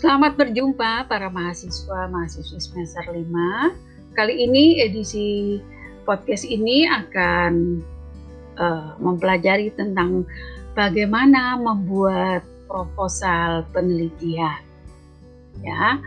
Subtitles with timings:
[0.00, 4.16] Selamat berjumpa para mahasiswa mahasiswi semester 5.
[4.16, 5.60] Kali ini edisi
[6.08, 7.84] podcast ini akan
[8.56, 10.24] uh, mempelajari tentang
[10.72, 14.64] bagaimana membuat proposal penelitian.
[15.60, 16.00] Ya.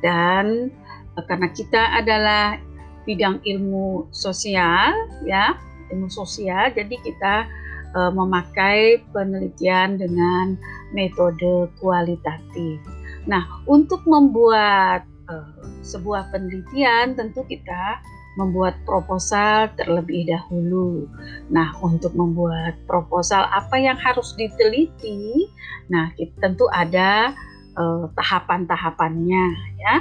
[0.00, 0.72] Dan
[1.12, 2.56] uh, karena kita adalah
[3.04, 4.96] bidang ilmu sosial
[5.28, 5.52] ya,
[5.92, 7.44] ilmu sosial jadi kita
[7.92, 10.56] uh, memakai penelitian dengan
[10.96, 13.03] metode kualitatif.
[13.24, 18.00] Nah, untuk membuat uh, sebuah penelitian tentu kita
[18.34, 21.06] membuat proposal terlebih dahulu.
[21.54, 25.46] Nah, untuk membuat proposal apa yang harus diteliti?
[25.86, 27.30] Nah, kita, tentu ada
[27.78, 29.46] uh, tahapan-tahapannya
[29.78, 29.94] ya.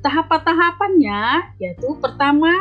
[0.00, 2.52] Tahapan-tahapannya yaitu pertama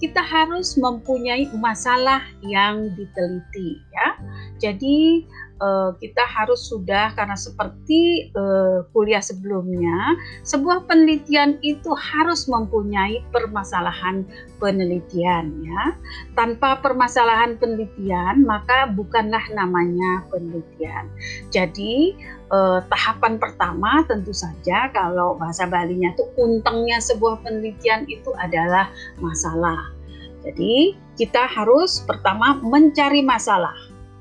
[0.00, 4.16] kita harus mempunyai masalah yang diteliti ya.
[4.56, 5.28] Jadi
[5.60, 14.24] uh, kita harus sudah karena seperti uh, kuliah sebelumnya, sebuah penelitian itu harus mempunyai permasalahan
[14.58, 15.94] penelitian ya.
[16.34, 21.06] Tanpa permasalahan penelitian maka bukanlah namanya penelitian.
[21.52, 22.16] Jadi
[22.50, 29.92] uh, tahapan pertama tentu saja kalau bahasa Balinya itu untengnya sebuah penelitian itu adalah masalah.
[30.40, 33.76] Jadi kita harus pertama mencari masalah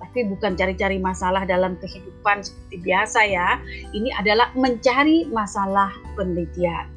[0.10, 3.62] tapi bukan cari-cari masalah dalam kehidupan seperti biasa ya.
[3.94, 6.90] Ini adalah mencari masalah penelitian.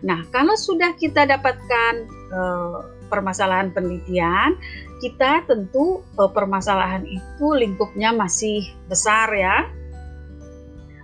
[0.00, 2.78] Nah, kalau sudah kita dapatkan eh,
[3.12, 4.56] permasalahan penelitian,
[5.04, 9.68] kita tentu eh, permasalahan itu lingkupnya masih besar ya.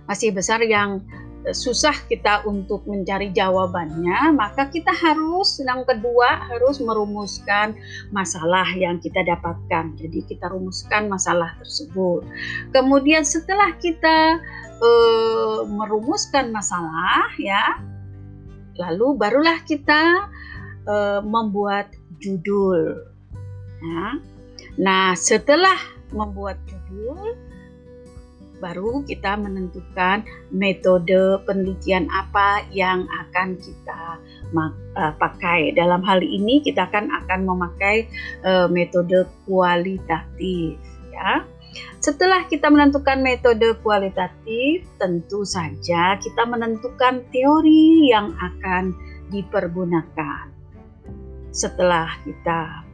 [0.09, 1.05] Masih besar yang
[1.47, 7.79] susah kita untuk mencari jawabannya, maka kita harus yang kedua harus merumuskan
[8.11, 9.95] masalah yang kita dapatkan.
[9.95, 12.27] Jadi kita rumuskan masalah tersebut.
[12.75, 14.43] Kemudian setelah kita
[14.83, 14.89] e,
[15.71, 17.79] merumuskan masalah ya,
[18.75, 20.27] lalu barulah kita
[20.83, 22.99] e, membuat judul.
[23.79, 24.19] Ya.
[24.75, 25.79] Nah, setelah
[26.11, 27.48] membuat judul
[28.59, 34.19] baru kita menentukan metode penelitian apa yang akan kita
[34.53, 35.73] uh, pakai.
[35.73, 38.05] Dalam hal ini kita akan akan memakai
[38.43, 40.77] uh, metode kualitatif
[41.09, 41.43] ya.
[41.99, 48.95] Setelah kita menentukan metode kualitatif, tentu saja kita menentukan teori yang akan
[49.29, 50.49] dipergunakan.
[51.53, 52.87] Setelah kita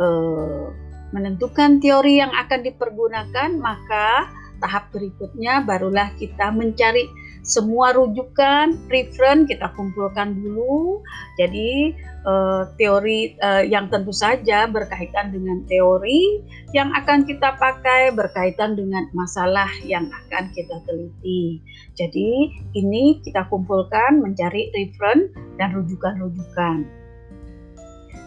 [0.00, 0.72] uh,
[1.12, 4.32] menentukan teori yang akan dipergunakan, maka
[4.64, 7.04] tahap berikutnya barulah kita mencari
[7.44, 11.04] semua rujukan, referen kita kumpulkan dulu.
[11.36, 11.92] Jadi
[12.24, 16.40] eh, teori eh, yang tentu saja berkaitan dengan teori
[16.72, 21.60] yang akan kita pakai berkaitan dengan masalah yang akan kita teliti.
[21.92, 25.28] Jadi ini kita kumpulkan mencari referen
[25.60, 27.03] dan rujukan-rujukan.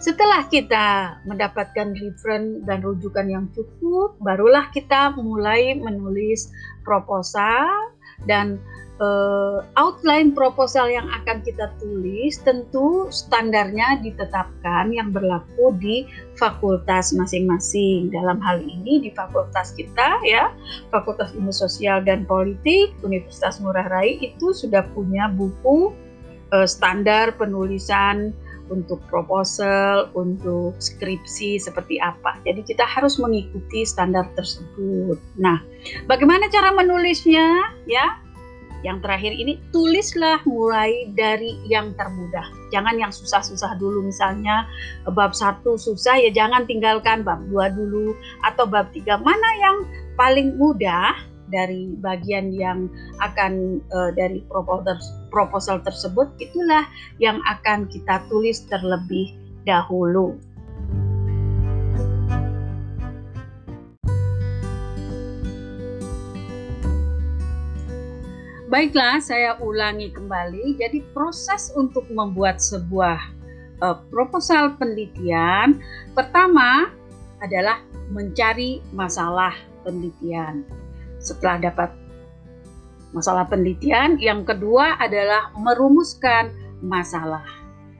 [0.08, 6.48] Setelah kita mendapatkan referen dan rujukan yang cukup, barulah kita mulai menulis
[6.88, 7.68] proposal
[8.24, 8.56] dan
[9.04, 16.08] uh, outline proposal yang akan kita tulis tentu standarnya ditetapkan yang berlaku di
[16.40, 18.08] fakultas masing-masing.
[18.08, 20.56] Dalam hal ini di fakultas kita ya,
[20.88, 25.92] Fakultas Ilmu Sosial dan Politik Universitas Ngurah Rai itu sudah punya buku
[26.56, 28.32] uh, standar penulisan
[28.70, 32.40] untuk proposal, untuk skripsi seperti apa.
[32.44, 35.18] Jadi kita harus mengikuti standar tersebut.
[35.40, 35.60] Nah,
[36.06, 37.74] bagaimana cara menulisnya?
[37.88, 38.20] Ya,
[38.86, 42.46] yang terakhir ini tulislah mulai dari yang termudah.
[42.70, 44.70] Jangan yang susah-susah dulu misalnya
[45.18, 48.14] bab satu susah ya jangan tinggalkan bab dua dulu
[48.46, 49.78] atau bab tiga mana yang
[50.14, 52.92] paling mudah dari bagian yang
[53.24, 55.00] akan uh, dari proposal
[55.32, 56.88] proposal tersebut itulah
[57.20, 59.36] yang akan kita tulis terlebih
[59.68, 60.36] dahulu.
[68.68, 70.76] Baiklah, saya ulangi kembali.
[70.76, 73.16] Jadi proses untuk membuat sebuah
[73.80, 75.80] uh, proposal penelitian
[76.12, 76.92] pertama
[77.40, 77.80] adalah
[78.12, 79.54] mencari masalah
[79.88, 80.68] penelitian
[81.20, 81.90] setelah dapat
[83.16, 84.20] masalah penelitian.
[84.20, 86.52] Yang kedua adalah merumuskan
[86.84, 87.44] masalah.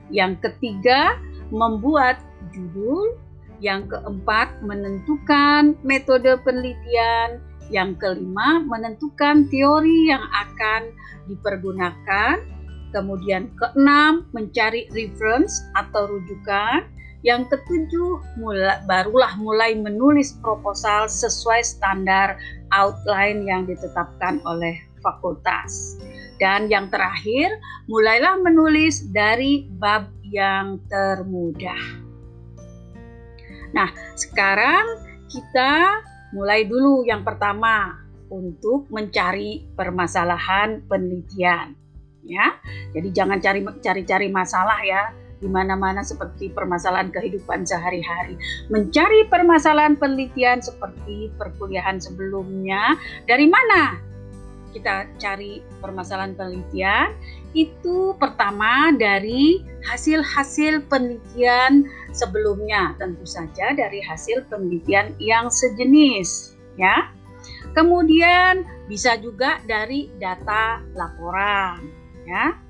[0.08, 1.16] Yang ketiga,
[1.52, 2.20] membuat
[2.54, 3.16] judul.
[3.58, 7.42] Yang keempat, menentukan metode penelitian.
[7.68, 10.94] Yang kelima, menentukan teori yang akan
[11.26, 12.38] dipergunakan.
[12.94, 16.88] Kemudian keenam, mencari reference atau rujukan.
[17.26, 22.38] Yang ketujuh, mula, barulah mulai menulis proposal sesuai standar
[22.70, 25.98] outline yang ditetapkan oleh fakultas.
[26.38, 27.50] Dan yang terakhir,
[27.90, 32.06] mulailah menulis dari bab yang termudah.
[33.74, 34.86] Nah, sekarang
[35.26, 36.00] kita
[36.30, 37.98] mulai dulu yang pertama
[38.30, 41.74] untuk mencari permasalahan penelitian.
[42.28, 42.60] Ya,
[42.92, 48.34] jadi jangan cari cari-cari masalah ya di mana-mana seperti permasalahan kehidupan sehari-hari.
[48.70, 53.98] Mencari permasalahan penelitian seperti perkuliahan sebelumnya, dari mana
[54.74, 57.16] kita cari permasalahan penelitian?
[57.56, 67.08] Itu pertama dari hasil-hasil penelitian sebelumnya, tentu saja dari hasil penelitian yang sejenis, ya.
[67.72, 71.80] Kemudian bisa juga dari data laporan,
[72.26, 72.67] ya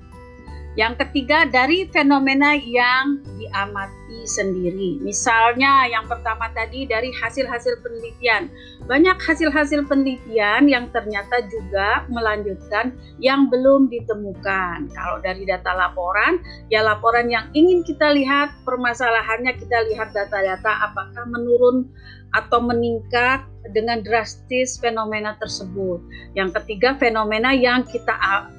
[0.79, 5.03] yang ketiga dari fenomena yang diamati sendiri.
[5.03, 8.47] Misalnya yang pertama tadi dari hasil-hasil penelitian.
[8.87, 14.87] Banyak hasil-hasil penelitian yang ternyata juga melanjutkan yang belum ditemukan.
[14.95, 16.39] Kalau dari data laporan,
[16.71, 21.91] ya laporan yang ingin kita lihat permasalahannya kita lihat data-data apakah menurun
[22.33, 26.01] atau meningkat dengan drastis fenomena tersebut.
[26.33, 28.13] Yang ketiga, fenomena yang kita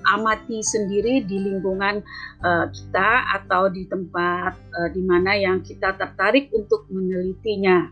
[0.06, 2.02] amati sendiri di lingkungan
[2.44, 7.90] uh, kita atau di tempat uh, di mana yang kita tertarik untuk menelitinya.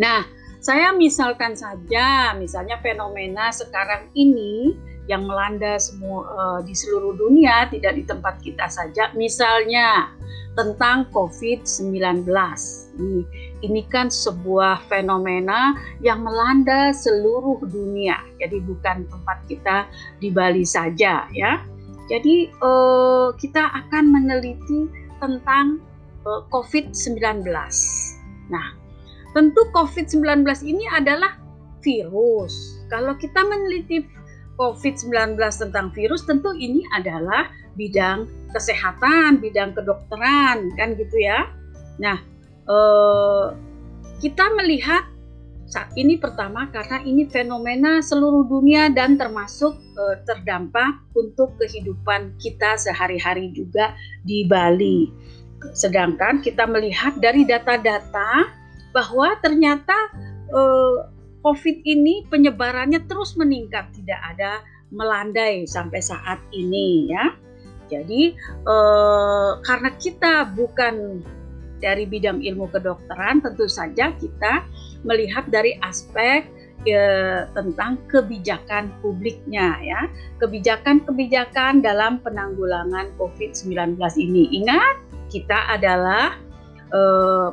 [0.00, 0.24] Nah,
[0.64, 4.72] saya misalkan saja, misalnya fenomena sekarang ini
[5.04, 9.12] yang melanda semua uh, di seluruh dunia, tidak di tempat kita saja.
[9.12, 10.08] Misalnya
[10.54, 12.24] tentang COVID-19.
[12.94, 13.20] Ini,
[13.64, 15.74] ini kan sebuah fenomena
[16.04, 18.20] yang melanda seluruh dunia.
[18.38, 19.76] Jadi bukan tempat kita
[20.20, 21.52] di Bali saja ya.
[22.12, 24.88] Jadi eh, kita akan meneliti
[25.18, 25.80] tentang
[26.28, 27.48] eh, COVID-19.
[28.52, 28.66] Nah,
[29.32, 31.40] tentu COVID-19 ini adalah
[31.80, 32.80] virus.
[32.92, 34.04] Kalau kita meneliti
[34.60, 41.50] COVID-19 tentang virus tentu ini adalah bidang kesehatan, bidang kedokteran kan gitu ya.
[41.98, 42.33] Nah,
[42.68, 43.46] eh,
[44.20, 45.14] kita melihat
[45.64, 52.76] saat ini pertama karena ini fenomena seluruh dunia dan termasuk eh, terdampak untuk kehidupan kita
[52.78, 55.08] sehari-hari juga di Bali.
[55.72, 58.46] Sedangkan kita melihat dari data-data
[58.92, 59.96] bahwa ternyata
[60.52, 60.96] eh,
[61.44, 64.64] COVID ini penyebarannya terus meningkat, tidak ada
[64.94, 67.34] melandai sampai saat ini ya.
[67.88, 71.24] Jadi eh, karena kita bukan
[71.84, 74.64] dari bidang ilmu kedokteran, tentu saja kita
[75.04, 76.48] melihat dari aspek
[76.88, 80.00] eh, tentang kebijakan publiknya ya,
[80.40, 84.64] kebijakan-kebijakan dalam penanggulangan COVID-19 ini.
[84.64, 84.96] Ingat,
[85.28, 86.40] kita adalah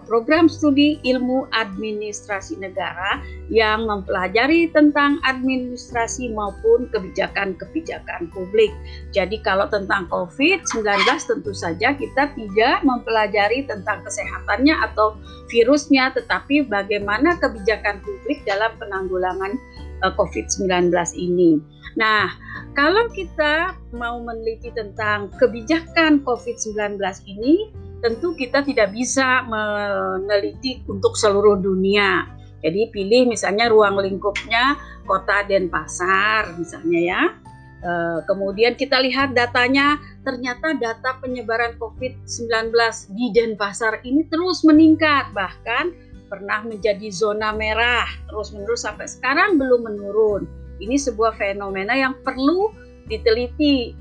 [0.06, 8.70] program studi ilmu administrasi negara yang mempelajari tentang administrasi maupun kebijakan-kebijakan publik.
[9.16, 10.86] Jadi kalau tentang COVID-19
[11.26, 15.18] tentu saja kita tidak mempelajari tentang kesehatannya atau
[15.50, 19.58] virusnya, tetapi bagaimana kebijakan publik dalam penanggulangan
[20.06, 21.60] eh, COVID-19 ini.
[22.00, 22.32] Nah,
[22.72, 26.96] kalau kita mau meneliti tentang kebijakan COVID-19
[27.28, 27.68] ini,
[28.02, 32.26] tentu kita tidak bisa meneliti untuk seluruh dunia.
[32.62, 37.22] Jadi pilih misalnya ruang lingkupnya kota Denpasar misalnya ya.
[37.82, 37.92] E,
[38.30, 42.70] kemudian kita lihat datanya, ternyata data penyebaran COVID-19
[43.18, 45.90] di Denpasar ini terus meningkat, bahkan
[46.30, 50.46] pernah menjadi zona merah terus-menerus sampai sekarang belum menurun.
[50.78, 52.70] Ini sebuah fenomena yang perlu
[53.10, 53.94] diteliti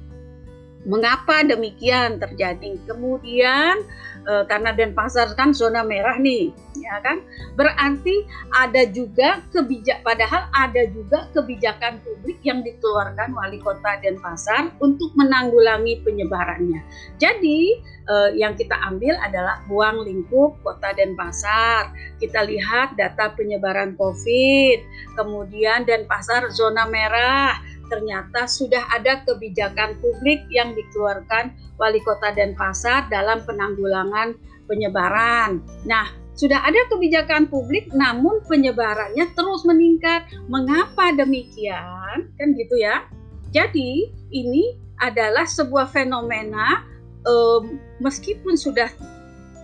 [0.89, 2.81] Mengapa demikian terjadi?
[2.89, 3.85] Kemudian
[4.25, 7.21] e, karena Denpasar kan zona merah nih, ya kan?
[7.53, 8.25] Berarti
[8.57, 16.01] ada juga kebijak padahal ada juga kebijakan publik yang dikeluarkan wali kota Denpasar untuk menanggulangi
[16.01, 16.81] penyebarannya.
[17.21, 17.61] Jadi
[18.09, 21.93] e, yang kita ambil adalah ruang lingkup kota Denpasar.
[22.17, 24.79] Kita lihat data penyebaran COVID,
[25.21, 33.43] kemudian Denpasar zona merah ternyata sudah ada kebijakan publik yang dikeluarkan wali kota Denpasar dalam
[33.43, 34.39] penanggulangan
[34.71, 35.59] penyebaran.
[35.85, 36.07] Nah,
[36.39, 40.25] sudah ada kebijakan publik namun penyebarannya terus meningkat.
[40.47, 42.31] Mengapa demikian?
[42.39, 43.05] Kan gitu ya.
[43.51, 46.87] Jadi, ini adalah sebuah fenomena
[47.27, 47.61] eh,
[47.99, 48.89] meskipun sudah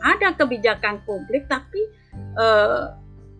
[0.02, 1.80] ada kebijakan publik tapi
[2.34, 2.84] eh,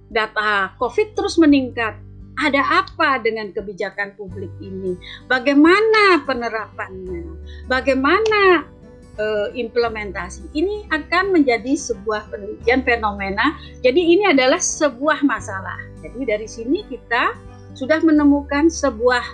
[0.07, 1.99] data COVID terus meningkat
[2.37, 4.97] ada apa dengan kebijakan publik ini?
[5.25, 7.25] Bagaimana penerapannya?
[7.65, 8.69] Bagaimana
[9.17, 10.53] uh, implementasi?
[10.53, 13.57] Ini akan menjadi sebuah penelitian fenomena.
[13.81, 15.81] Jadi ini adalah sebuah masalah.
[16.05, 17.33] Jadi dari sini kita
[17.73, 19.25] sudah menemukan sebuah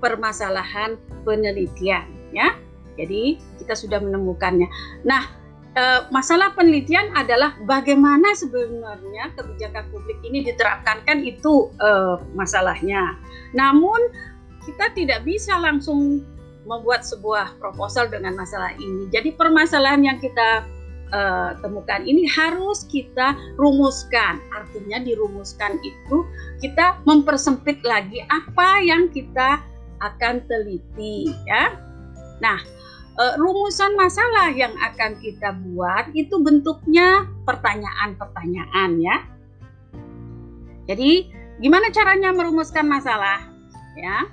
[0.00, 2.04] permasalahan penelitian
[2.36, 2.52] ya.
[3.00, 4.68] Jadi kita sudah menemukannya.
[5.08, 5.41] Nah,
[5.76, 11.90] e, masalah penelitian adalah bagaimana sebenarnya kebijakan publik ini diterapkan kan itu e,
[12.36, 13.16] masalahnya.
[13.56, 13.98] Namun
[14.62, 16.22] kita tidak bisa langsung
[16.62, 19.10] membuat sebuah proposal dengan masalah ini.
[19.10, 20.62] Jadi permasalahan yang kita
[21.12, 24.38] uh, temukan ini harus kita rumuskan.
[24.54, 26.16] Artinya dirumuskan itu
[26.62, 29.58] kita mempersempit lagi apa yang kita
[30.02, 31.78] akan teliti ya.
[32.42, 32.58] Nah,
[33.18, 39.16] uh, rumusan masalah yang akan kita buat itu bentuknya pertanyaan-pertanyaan ya.
[40.88, 41.30] Jadi,
[41.62, 43.38] gimana caranya merumuskan masalah?
[43.94, 44.26] Ya.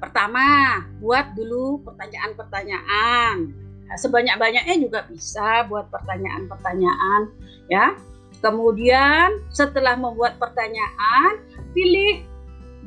[0.00, 3.52] Pertama, buat dulu pertanyaan-pertanyaan.
[3.90, 7.32] Nah, sebanyak-banyaknya juga bisa buat pertanyaan-pertanyaan
[7.66, 7.98] ya.
[8.40, 11.42] Kemudian setelah membuat pertanyaan,
[11.76, 12.24] pilih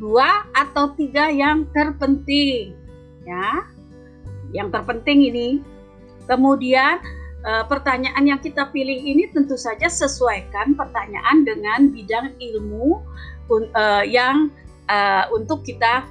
[0.02, 2.74] dua atau tiga yang terpenting
[3.28, 3.73] ya.
[4.54, 5.50] Yang terpenting ini.
[6.30, 7.04] Kemudian
[7.44, 13.04] eh, pertanyaan yang kita pilih ini tentu saja sesuaikan pertanyaan dengan bidang ilmu
[13.52, 14.48] eh, yang
[14.88, 16.08] eh, untuk kita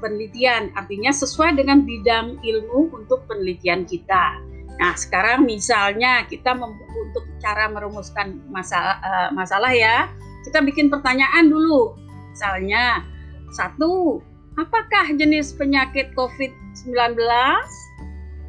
[0.00, 4.40] penelitian, artinya sesuai dengan bidang ilmu untuk penelitian kita.
[4.80, 8.96] Nah, sekarang misalnya kita untuk cara merumuskan masalah,
[9.36, 10.08] masalah ya,
[10.48, 11.92] kita bikin pertanyaan dulu.
[12.32, 13.04] Misalnya,
[13.52, 14.24] satu,
[14.56, 16.65] apakah jenis penyakit COVID-19?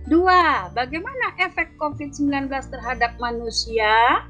[0.08, 4.24] Dua, bagaimana efek COVID-19 terhadap manusia?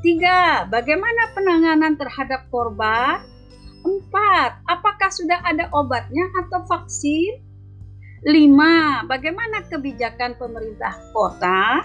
[0.00, 3.20] Tiga, bagaimana penanganan terhadap korban?
[3.84, 7.44] Empat, apakah sudah ada obatnya atau vaksin?
[8.24, 11.84] Lima, bagaimana kebijakan pemerintah kota?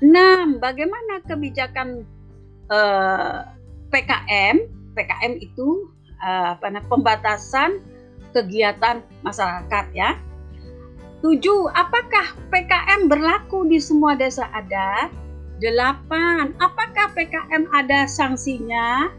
[0.00, 2.08] Enam, bagaimana kebijakan
[2.72, 3.38] eh,
[3.92, 4.56] PKM?
[4.96, 5.92] PKM itu
[6.24, 6.56] eh,
[6.88, 7.84] pembatasan
[8.32, 10.16] kegiatan masyarakat ya.
[11.20, 15.12] Tujuh, apakah PKM berlaku di semua desa adat?
[15.60, 19.12] Delapan, apakah PKM ada sanksinya?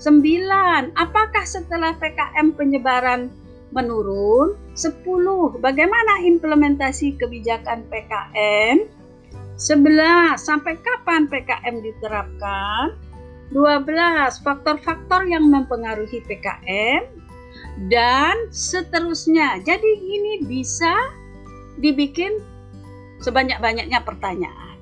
[0.00, 3.28] Sembilan, apakah setelah PKM penyebaran
[3.76, 4.56] menurun?
[4.72, 8.88] Sepuluh, bagaimana implementasi kebijakan PKM?
[9.60, 12.96] Sebelas, sampai kapan PKM diterapkan?
[13.52, 17.04] Dua belas, faktor-faktor yang mempengaruhi PKM
[17.92, 19.60] dan seterusnya.
[19.60, 20.96] Jadi ini bisa
[21.82, 22.38] dibikin
[23.20, 24.78] sebanyak-banyaknya pertanyaan.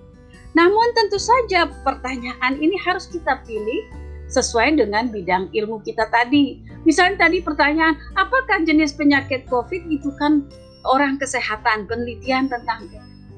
[0.52, 3.87] Namun tentu saja pertanyaan ini harus kita pilih
[4.30, 6.62] sesuai dengan bidang ilmu kita tadi.
[6.87, 10.47] Misalnya tadi pertanyaan, apakah jenis penyakit COVID itu kan
[10.87, 12.88] orang kesehatan, penelitian tentang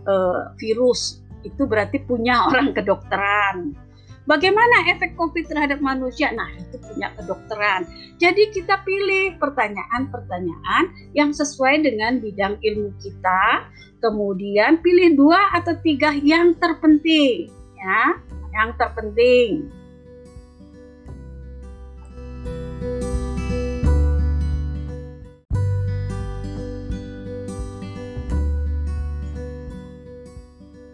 [0.07, 3.75] uh, virus itu berarti punya orang kedokteran.
[4.23, 6.31] Bagaimana efek COVID terhadap manusia?
[6.31, 7.83] Nah, itu punya kedokteran.
[8.23, 13.67] Jadi kita pilih pertanyaan-pertanyaan yang sesuai dengan bidang ilmu kita.
[13.99, 18.19] Kemudian pilih dua atau tiga yang terpenting, ya,
[18.55, 19.82] yang terpenting.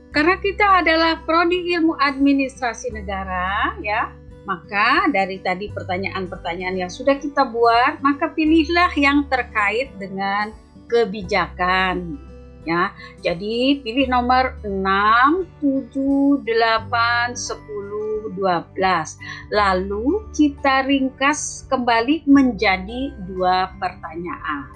[0.08, 4.08] Karena kita adalah prodi ilmu administrasi negara, ya,
[4.48, 10.56] maka dari tadi pertanyaan-pertanyaan yang sudah kita buat, maka pilihlah yang terkait dengan
[10.88, 12.16] kebijakan.
[12.66, 12.92] Ya,
[13.24, 19.16] jadi pilih nomor 6, 7, 8, 10, 12.
[19.52, 24.68] Lalu kita ringkas kembali menjadi dua pertanyaan.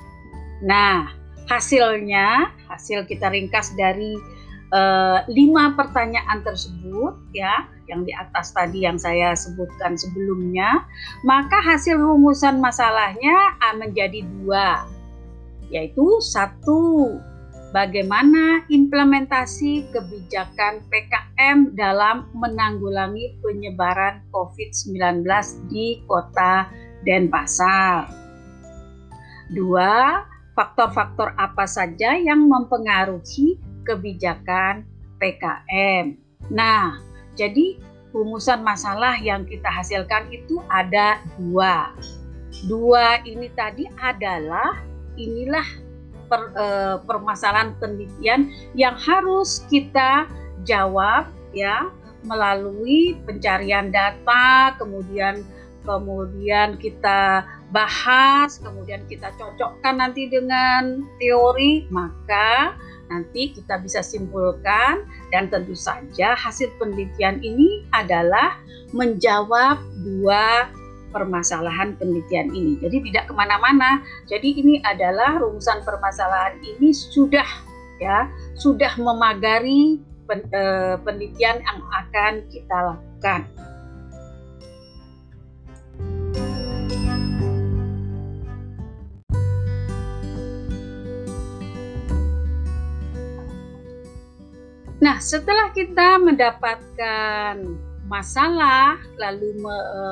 [0.64, 1.10] Nah,
[1.52, 4.16] hasilnya, hasil kita ringkas dari
[4.72, 10.82] uh, lima pertanyaan tersebut ya yang di atas tadi yang saya sebutkan sebelumnya
[11.22, 13.36] maka hasil rumusan masalahnya
[13.76, 14.88] menjadi dua
[15.68, 17.16] yaitu satu
[17.72, 25.24] bagaimana implementasi kebijakan PKM dalam menanggulangi penyebaran COVID-19
[25.72, 26.68] di kota
[27.02, 28.12] Denpasar.
[29.50, 30.22] Dua,
[30.54, 34.86] faktor-faktor apa saja yang mempengaruhi kebijakan
[35.22, 36.18] PKM.
[36.50, 36.98] Nah,
[37.38, 37.78] jadi
[38.12, 41.94] rumusan masalah yang kita hasilkan itu ada dua.
[42.68, 44.76] Dua ini tadi adalah
[45.16, 45.64] inilah
[46.28, 50.28] per, eh, permasalahan penelitian yang harus kita
[50.64, 51.88] jawab ya
[52.22, 55.42] melalui pencarian data, kemudian
[55.82, 57.42] kemudian kita
[57.74, 62.78] bahas, kemudian kita cocokkan nanti dengan teori, maka
[63.10, 68.58] nanti kita bisa simpulkan dan tentu saja hasil penelitian ini adalah
[68.92, 70.68] menjawab dua
[71.12, 72.80] permasalahan penelitian ini.
[72.80, 74.00] Jadi tidak ke mana-mana.
[74.26, 77.46] Jadi ini adalah rumusan permasalahan ini sudah
[78.00, 80.00] ya sudah memagari
[80.32, 83.40] eh, penelitian yang akan kita lakukan.
[95.02, 97.58] Nah, setelah kita mendapatkan
[98.06, 100.02] masalah, lalu me, e,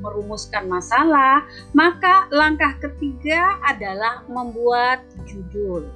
[0.00, 1.44] merumuskan masalah,
[1.76, 5.92] maka langkah ketiga adalah membuat judul.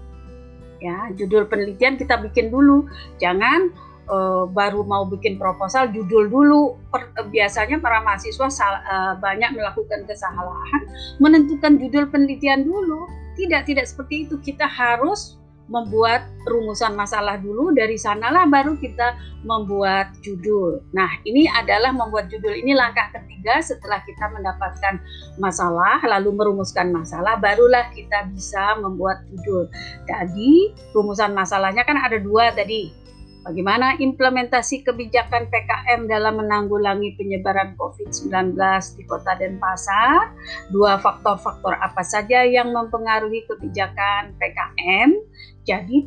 [0.76, 2.84] Ya, judul penelitian kita bikin dulu.
[3.16, 3.72] Jangan
[4.04, 4.16] e,
[4.52, 6.76] baru mau bikin proposal judul dulu.
[6.92, 10.82] Per, e, biasanya para mahasiswa sal, e, banyak melakukan kesalahan
[11.16, 13.08] menentukan judul penelitian dulu.
[13.40, 14.36] Tidak, tidak seperti itu.
[14.36, 20.80] Kita harus membuat rumusan masalah dulu dari sanalah baru kita membuat judul.
[20.96, 24.98] Nah, ini adalah membuat judul ini langkah ketiga setelah kita mendapatkan
[25.36, 29.68] masalah lalu merumuskan masalah barulah kita bisa membuat judul.
[30.08, 33.07] Jadi, rumusan masalahnya kan ada dua tadi
[33.48, 38.52] Bagaimana implementasi kebijakan PKM dalam menanggulangi penyebaran COVID-19
[39.00, 40.36] di kota dan pasar?
[40.68, 45.16] Dua faktor-faktor apa saja yang mempengaruhi kebijakan PKM?
[45.64, 46.04] Jadi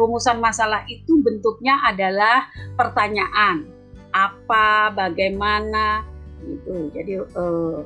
[0.00, 2.48] rumusan masalah itu bentuknya adalah
[2.80, 3.68] pertanyaan.
[4.08, 6.08] Apa, bagaimana,
[6.40, 6.88] gitu.
[6.96, 7.78] Jadi eh,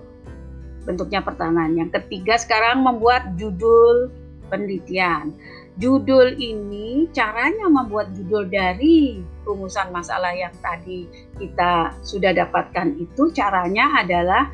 [0.86, 1.74] bentuknya pertanyaan.
[1.74, 4.14] Yang ketiga sekarang membuat judul
[4.46, 5.34] penelitian
[5.80, 11.08] judul ini caranya membuat judul dari rumusan masalah yang tadi
[11.40, 14.52] kita sudah dapatkan itu caranya adalah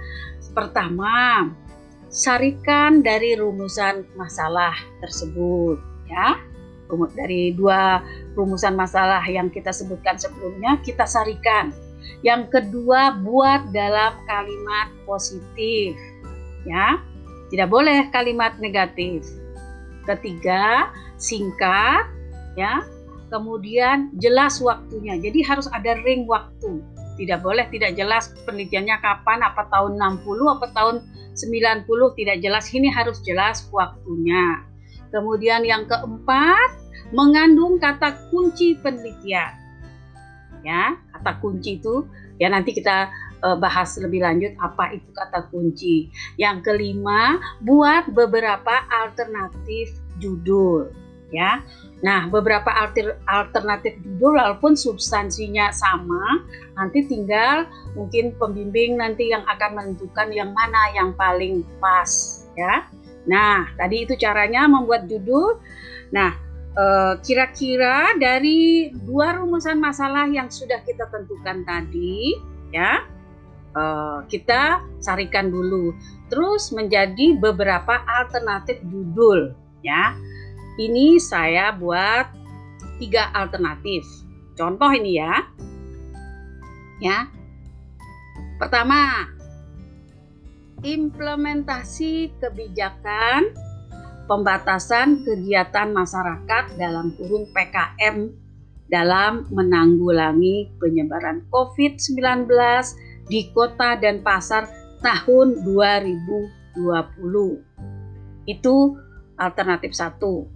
[0.54, 1.46] pertama
[2.08, 6.40] sarikan dari rumusan masalah tersebut ya.
[6.88, 8.00] Dari dua
[8.32, 11.68] rumusan masalah yang kita sebutkan sebelumnya kita sarikan.
[12.24, 15.92] Yang kedua buat dalam kalimat positif
[16.64, 16.96] ya.
[17.52, 19.28] Tidak boleh kalimat negatif
[20.16, 20.88] ketiga
[21.20, 22.08] singkat
[22.56, 22.84] ya.
[23.28, 25.20] Kemudian jelas waktunya.
[25.20, 26.80] Jadi harus ada ring waktu.
[27.20, 31.04] Tidak boleh tidak jelas penelitiannya kapan apa tahun 60 apa tahun
[31.36, 31.84] 90
[32.16, 32.72] tidak jelas.
[32.72, 34.64] Ini harus jelas waktunya.
[35.12, 36.70] Kemudian yang keempat
[37.12, 39.52] mengandung kata kunci penelitian.
[40.64, 42.08] Ya kata kunci itu
[42.40, 43.12] ya nanti kita
[43.58, 50.90] bahas lebih lanjut apa itu kata kunci yang kelima buat beberapa alternatif judul
[51.30, 51.62] ya.
[51.98, 56.46] Nah, beberapa alter, alternatif judul walaupun substansinya sama,
[56.78, 57.66] nanti tinggal
[57.98, 62.86] mungkin pembimbing nanti yang akan menentukan yang mana yang paling pas ya.
[63.26, 65.58] Nah, tadi itu caranya membuat judul.
[66.14, 66.38] Nah,
[66.78, 72.38] eh, kira-kira dari dua rumusan masalah yang sudah kita tentukan tadi
[72.70, 73.02] ya,
[73.76, 75.92] eh, kita sarikan dulu.
[76.28, 80.12] Terus menjadi beberapa alternatif judul ya
[80.78, 82.30] ini saya buat
[83.02, 84.06] tiga alternatif.
[84.54, 85.34] Contoh ini ya.
[87.02, 87.18] Ya.
[88.58, 89.26] Pertama,
[90.82, 93.54] implementasi kebijakan
[94.26, 98.30] pembatasan kegiatan masyarakat dalam kurung PKM
[98.88, 102.50] dalam menanggulangi penyebaran COVID-19
[103.28, 104.64] di kota dan pasar
[105.04, 108.48] tahun 2020.
[108.48, 108.96] Itu
[109.38, 110.48] alternatif satu.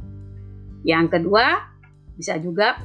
[0.83, 1.63] Yang kedua,
[2.19, 2.83] bisa juga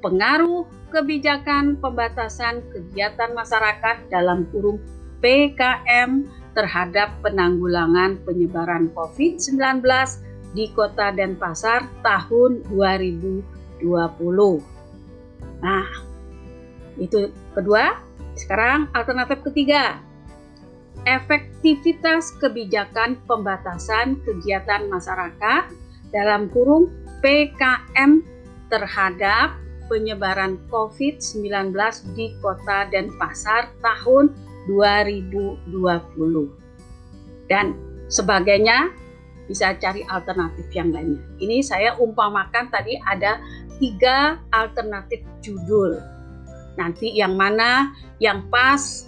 [0.00, 4.80] pengaruh kebijakan pembatasan kegiatan masyarakat dalam kurung
[5.20, 6.24] PKM
[6.56, 9.84] terhadap penanggulangan penyebaran COVID-19
[10.56, 13.86] di kota dan pasar tahun 2020.
[15.62, 15.86] Nah,
[16.98, 18.09] itu kedua.
[18.38, 20.00] Sekarang alternatif ketiga,
[21.08, 25.62] efektivitas kebijakan pembatasan kegiatan masyarakat
[26.10, 26.90] dalam kurung
[27.24, 28.20] PKM
[28.70, 29.56] terhadap
[29.90, 31.74] penyebaran COVID-19
[32.14, 34.30] di kota dan pasar tahun
[34.70, 35.74] 2020.
[37.50, 37.74] Dan
[38.06, 38.94] sebagainya
[39.50, 41.18] bisa cari alternatif yang lainnya.
[41.42, 43.42] Ini saya umpamakan tadi ada
[43.82, 46.19] tiga alternatif judul.
[46.80, 49.04] Nanti yang mana yang pas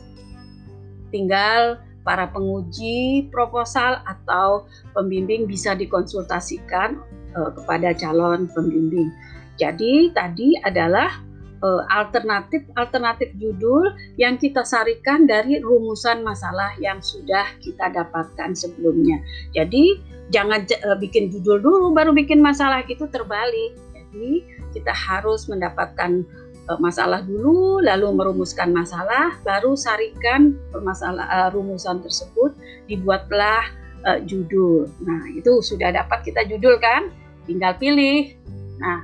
[1.08, 7.00] tinggal para penguji proposal atau pembimbing bisa dikonsultasikan
[7.32, 9.08] uh, kepada calon pembimbing.
[9.56, 11.22] Jadi tadi adalah
[11.62, 19.22] uh, alternatif alternatif judul yang kita sarikan dari rumusan masalah yang sudah kita dapatkan sebelumnya.
[19.54, 20.02] Jadi
[20.34, 23.78] jangan uh, bikin judul dulu baru bikin masalah itu terbalik.
[23.94, 26.41] Jadi kita harus mendapatkan uh,
[26.78, 32.54] masalah dulu, lalu merumuskan masalah, baru sarikan masalah uh, rumusan tersebut,
[32.86, 33.66] dibuatlah
[34.06, 34.86] uh, judul.
[35.02, 37.10] Nah, itu sudah dapat kita judul kan?
[37.50, 38.38] Tinggal pilih.
[38.78, 39.02] Nah,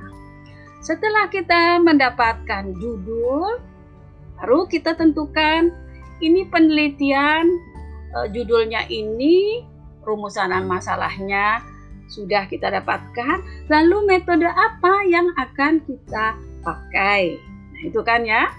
[0.79, 3.59] setelah kita mendapatkan judul,
[4.39, 5.75] baru kita tentukan
[6.23, 7.43] ini penelitian
[8.15, 9.67] uh, judulnya ini,
[10.07, 11.59] rumusan masalahnya
[12.09, 16.33] sudah kita dapatkan, lalu metode apa yang akan kita
[16.65, 17.48] pakai.
[17.79, 18.51] Nah, itu kan ya.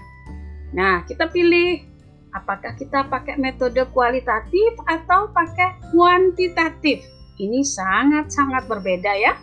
[0.73, 1.85] Nah, kita pilih
[2.33, 7.05] apakah kita pakai metode kualitatif atau pakai kuantitatif.
[7.37, 9.37] Ini sangat-sangat berbeda ya.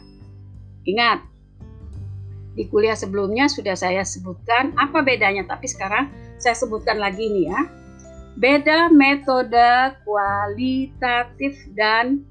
[0.82, 1.22] Ingat,
[2.58, 6.10] di kuliah sebelumnya sudah saya sebutkan apa bedanya, tapi sekarang
[6.42, 7.60] saya sebutkan lagi nih ya.
[8.34, 12.26] Beda metode kualitatif dan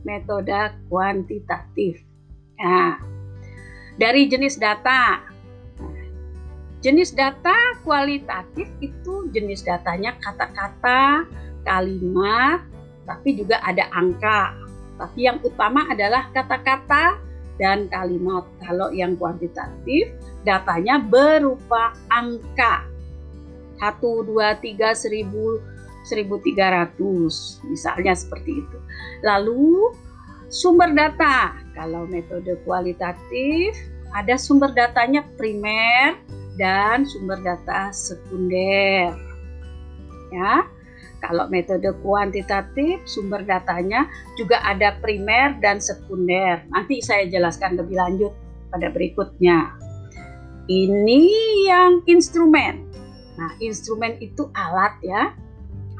[0.00, 2.00] metode kuantitatif.
[2.56, 2.96] Nah,
[4.00, 5.20] dari jenis data,
[6.86, 7.50] Jenis data
[7.82, 11.26] kualitatif itu jenis datanya kata-kata,
[11.66, 12.62] kalimat,
[13.02, 14.54] tapi juga ada angka.
[14.94, 17.18] Tapi yang utama adalah kata-kata
[17.58, 18.46] dan kalimat.
[18.62, 20.14] Kalau yang kuantitatif,
[20.46, 22.86] datanya berupa angka.
[23.82, 25.58] 1, 2, 3, 1000,
[26.06, 27.66] 1300.
[27.66, 28.78] Misalnya seperti itu.
[29.26, 29.90] Lalu
[30.54, 31.50] sumber data.
[31.74, 33.74] Kalau metode kualitatif,
[34.14, 36.14] ada sumber datanya primer,
[36.56, 39.14] dan sumber data sekunder.
[40.32, 40.66] Ya.
[41.16, 44.04] Kalau metode kuantitatif, sumber datanya
[44.36, 46.60] juga ada primer dan sekunder.
[46.68, 48.32] Nanti saya jelaskan lebih lanjut
[48.68, 49.74] pada berikutnya.
[50.68, 51.22] Ini
[51.66, 52.84] yang instrumen.
[53.40, 55.32] Nah, instrumen itu alat ya.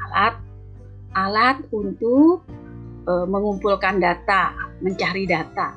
[0.07, 0.47] Alat
[1.17, 2.45] alat untuk
[3.09, 4.53] e, mengumpulkan data,
[4.85, 5.73] mencari data.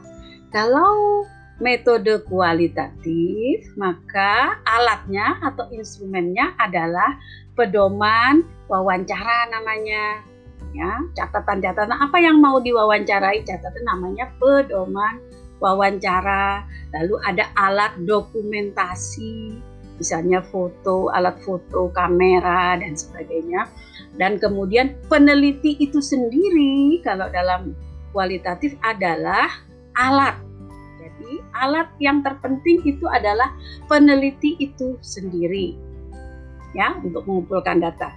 [0.52, 1.24] Kalau
[1.60, 7.20] metode kualitatif, maka alatnya atau instrumennya adalah
[7.54, 10.24] pedoman wawancara namanya.
[10.70, 15.20] Ya, catatan-catatan apa yang mau diwawancarai, catatan namanya pedoman
[15.60, 16.64] wawancara.
[16.96, 19.60] Lalu ada alat dokumentasi,
[20.00, 23.68] misalnya foto, alat foto, kamera dan sebagainya.
[24.16, 27.74] Dan kemudian peneliti itu sendiri kalau dalam
[28.14, 29.50] kualitatif adalah
[29.98, 30.49] alat
[31.60, 33.52] alat yang terpenting itu adalah
[33.92, 35.76] peneliti itu sendiri
[36.72, 38.14] ya untuk mengumpulkan data.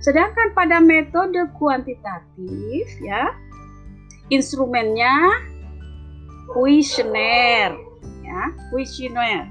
[0.00, 3.34] Sedangkan pada metode kuantitatif ya
[4.30, 5.12] instrumennya
[6.50, 7.74] kuesioner
[8.22, 9.50] ya, kuesioner.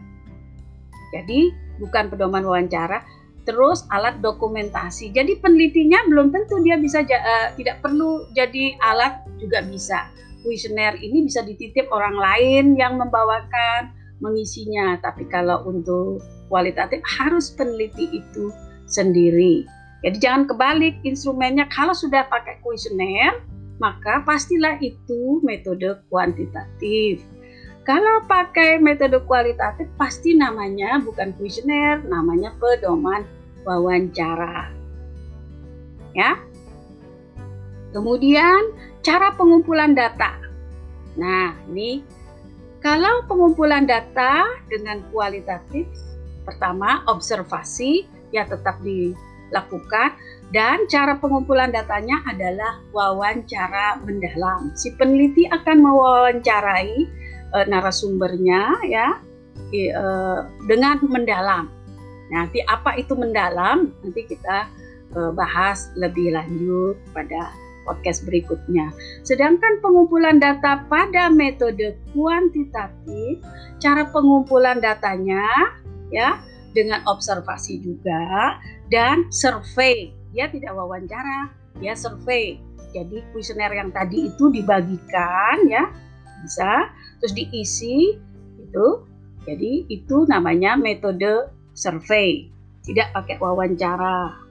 [1.12, 3.04] Jadi bukan pedoman wawancara,
[3.48, 5.12] terus alat dokumentasi.
[5.16, 10.12] Jadi penelitinya belum tentu dia bisa uh, tidak perlu jadi alat juga bisa
[10.46, 13.90] kuesioner ini bisa dititip orang lain yang membawakan
[14.22, 15.02] mengisinya.
[15.02, 18.54] Tapi kalau untuk kualitatif harus peneliti itu
[18.86, 19.66] sendiri.
[20.06, 23.42] Jadi jangan kebalik instrumennya kalau sudah pakai kuesioner
[23.82, 27.20] maka pastilah itu metode kuantitatif.
[27.86, 33.22] Kalau pakai metode kualitatif pasti namanya bukan kuesioner, namanya pedoman
[33.62, 34.74] wawancara.
[36.18, 36.40] Ya.
[37.94, 38.74] Kemudian
[39.06, 40.34] cara pengumpulan data.
[41.14, 42.02] Nah, ini
[42.82, 45.86] kalau pengumpulan data dengan kualitatif,
[46.42, 50.18] pertama observasi ya tetap dilakukan
[50.50, 54.74] dan cara pengumpulan datanya adalah wawancara mendalam.
[54.74, 56.98] Si peneliti akan mewawancarai
[57.54, 59.22] e, narasumbernya ya
[59.70, 60.06] e,
[60.66, 61.70] dengan mendalam.
[62.34, 63.94] Nanti apa itu mendalam?
[64.02, 64.70] Nanti kita
[65.14, 68.92] e, bahas lebih lanjut pada podcast berikutnya.
[69.22, 73.40] Sedangkan pengumpulan data pada metode kuantitatif,
[73.80, 75.46] cara pengumpulan datanya
[76.10, 76.42] ya
[76.76, 78.58] dengan observasi juga
[78.92, 80.12] dan survei.
[80.36, 82.60] Dia tidak wawancara, dia survei.
[82.92, 85.88] Jadi kuesioner yang tadi itu dibagikan ya
[86.44, 88.20] bisa terus diisi
[88.60, 88.88] itu.
[89.46, 92.50] Jadi itu namanya metode survei,
[92.82, 94.45] tidak pakai wawancara.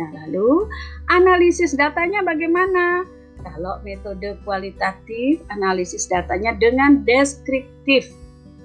[0.00, 0.68] Nah, lalu
[1.12, 3.04] analisis datanya bagaimana?
[3.42, 8.06] Kalau metode kualitatif, analisis datanya dengan deskriptif,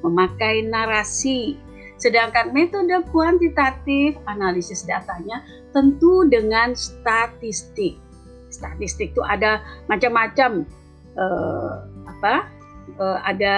[0.05, 1.57] memakai narasi.
[1.97, 5.41] Sedangkan metode kuantitatif, analisis datanya
[5.73, 7.97] tentu dengan statistik.
[8.53, 10.61] Statistik itu ada macam-macam
[11.17, 11.73] eh,
[12.05, 12.45] apa?
[13.01, 13.55] Eh, ada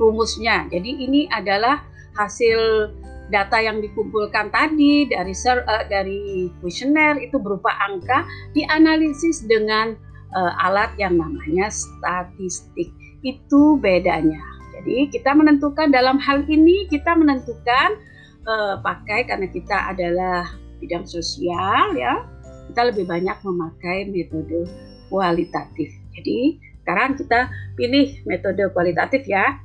[0.00, 0.64] rumusnya.
[0.72, 1.84] Jadi ini adalah
[2.16, 2.88] hasil
[3.32, 9.96] data yang dikumpulkan tadi dari ser, uh, dari kuesioner itu berupa angka dianalisis dengan
[10.36, 12.92] uh, alat yang namanya statistik.
[13.24, 14.38] Itu bedanya.
[14.76, 17.96] Jadi kita menentukan dalam hal ini kita menentukan
[18.44, 20.44] uh, pakai karena kita adalah
[20.82, 22.28] bidang sosial ya.
[22.68, 24.68] Kita lebih banyak memakai metode
[25.08, 25.92] kualitatif.
[26.12, 27.46] Jadi sekarang kita
[27.78, 29.60] pilih metode kualitatif ya.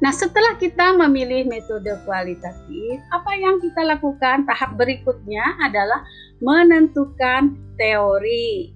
[0.00, 4.48] Nah, setelah kita memilih metode kualitatif, apa yang kita lakukan?
[4.48, 6.08] Tahap berikutnya adalah
[6.40, 8.72] menentukan teori.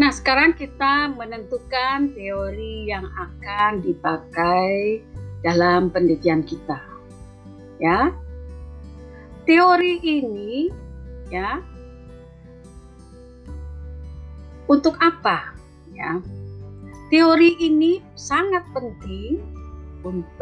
[0.00, 5.04] Nah, sekarang kita menentukan teori yang akan dipakai
[5.44, 6.80] dalam penelitian kita.
[7.76, 8.16] Ya.
[9.48, 10.68] Teori ini
[11.32, 11.64] ya
[14.68, 15.56] untuk apa?
[15.96, 16.20] Ya.
[17.08, 19.40] Teori ini sangat penting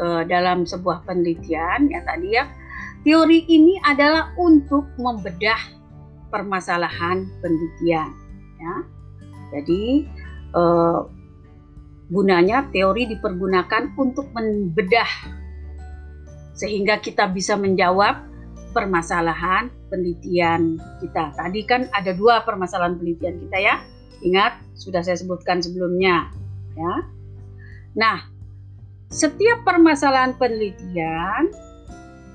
[0.02, 2.50] uh, dalam sebuah penelitian ya tadi ya.
[3.06, 5.76] Teori ini adalah untuk membedah
[6.34, 8.10] permasalahan penelitian
[8.58, 8.74] ya
[9.54, 10.06] jadi
[10.54, 11.00] eh,
[12.06, 15.10] gunanya teori dipergunakan untuk membedah
[16.56, 18.24] sehingga kita bisa menjawab
[18.76, 21.32] permasalahan penelitian kita.
[21.32, 23.74] Tadi kan ada dua permasalahan penelitian kita ya.
[24.20, 26.28] Ingat sudah saya sebutkan sebelumnya
[26.76, 26.94] ya.
[27.96, 28.28] Nah,
[29.08, 31.48] setiap permasalahan penelitian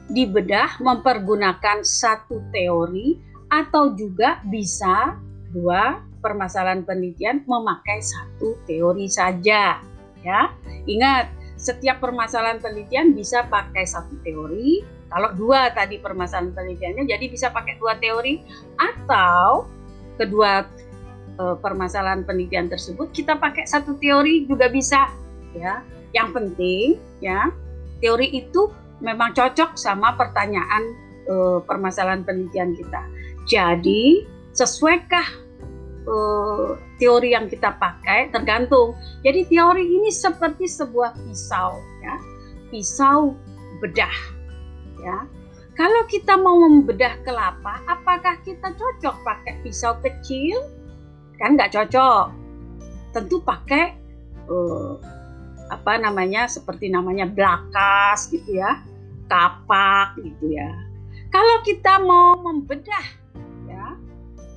[0.09, 3.21] dibedah mempergunakan satu teori
[3.53, 5.13] atau juga bisa
[5.53, 9.77] dua permasalahan penelitian memakai satu teori saja
[10.25, 10.41] ya.
[10.89, 11.29] Ingat,
[11.61, 15.00] setiap permasalahan penelitian bisa pakai satu teori.
[15.11, 18.39] Kalau dua tadi permasalahan penelitiannya jadi bisa pakai dua teori
[18.79, 19.67] atau
[20.15, 20.63] kedua
[21.35, 25.11] e, permasalahan penelitian tersebut kita pakai satu teori juga bisa
[25.51, 25.83] ya.
[26.11, 26.87] Yang penting
[27.23, 27.51] ya,
[28.03, 30.95] teori itu memang cocok sama pertanyaan
[31.27, 33.03] e, permasalahan penelitian kita.
[33.47, 35.27] Jadi, sesuaikah
[36.07, 38.95] uh, teori yang kita pakai tergantung.
[39.25, 42.15] Jadi teori ini seperti sebuah pisau ya.
[42.71, 43.35] Pisau
[43.81, 44.13] bedah
[45.01, 45.25] ya.
[45.75, 50.61] Kalau kita mau membedah kelapa, apakah kita cocok pakai pisau kecil?
[51.39, 52.29] Kan nggak cocok.
[53.15, 53.97] Tentu pakai
[54.51, 54.99] uh,
[55.71, 58.83] apa namanya seperti namanya blakas gitu ya,
[59.31, 60.69] kapak gitu ya.
[61.31, 63.21] Kalau kita mau membedah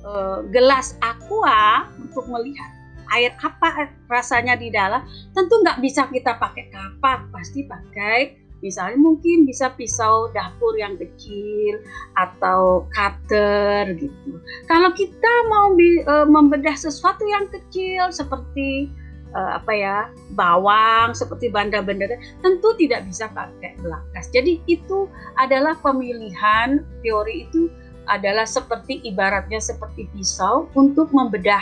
[0.05, 2.69] uh, gelas aqua untuk melihat
[3.13, 5.01] air apa rasanya di dalam,
[5.33, 11.77] tentu nggak bisa kita pakai kapak, pasti pakai misalnya mungkin bisa pisau dapur yang kecil
[12.17, 14.41] atau cutter gitu.
[14.65, 18.89] Kalau kita mau uh, membedah sesuatu yang kecil seperti
[19.37, 19.97] uh, apa ya
[20.33, 22.09] bawang seperti benda-benda
[22.41, 24.33] tentu tidak bisa pakai belakas.
[24.33, 25.05] Jadi itu
[25.37, 27.69] adalah pemilihan teori itu
[28.09, 31.61] adalah seperti ibaratnya seperti pisau untuk membedah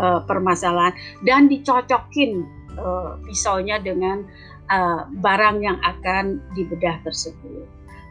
[0.00, 0.94] uh, permasalahan
[1.26, 2.44] dan dicocokin
[2.78, 4.24] uh, pisaunya dengan
[4.68, 7.66] uh, barang yang akan dibedah tersebut.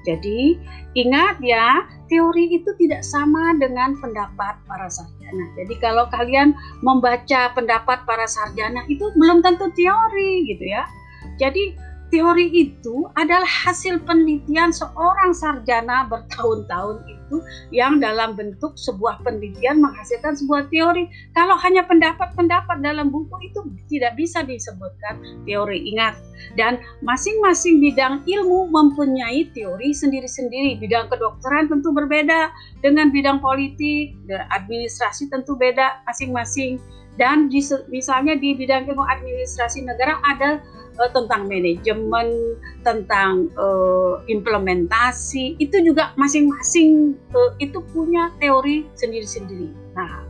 [0.07, 0.55] Jadi
[0.95, 5.51] ingat ya, teori itu tidak sama dengan pendapat para sarjana.
[5.59, 10.87] Jadi kalau kalian membaca pendapat para sarjana itu belum tentu teori gitu ya.
[11.35, 11.75] Jadi
[12.07, 17.37] teori itu adalah hasil penelitian seorang sarjana bertahun-tahun itu
[17.75, 21.11] yang dalam bentuk sebuah penelitian menghasilkan sebuah teori.
[21.35, 23.59] Kalau hanya pendapat-pendapat dalam buku itu
[23.91, 25.91] tidak bisa disebutkan teori.
[25.91, 26.15] Ingat,
[26.55, 30.79] dan masing-masing bidang ilmu mempunyai teori sendiri-sendiri.
[30.79, 34.15] Bidang kedokteran tentu berbeda dengan bidang politik,
[34.55, 36.79] administrasi tentu beda masing-masing.
[37.17, 37.49] Dan
[37.89, 40.61] misalnya di bidang ilmu administrasi negara ada
[40.97, 49.71] uh, tentang manajemen, tentang uh, implementasi, itu juga masing-masing uh, itu punya teori sendiri-sendiri.
[49.93, 50.27] Nah,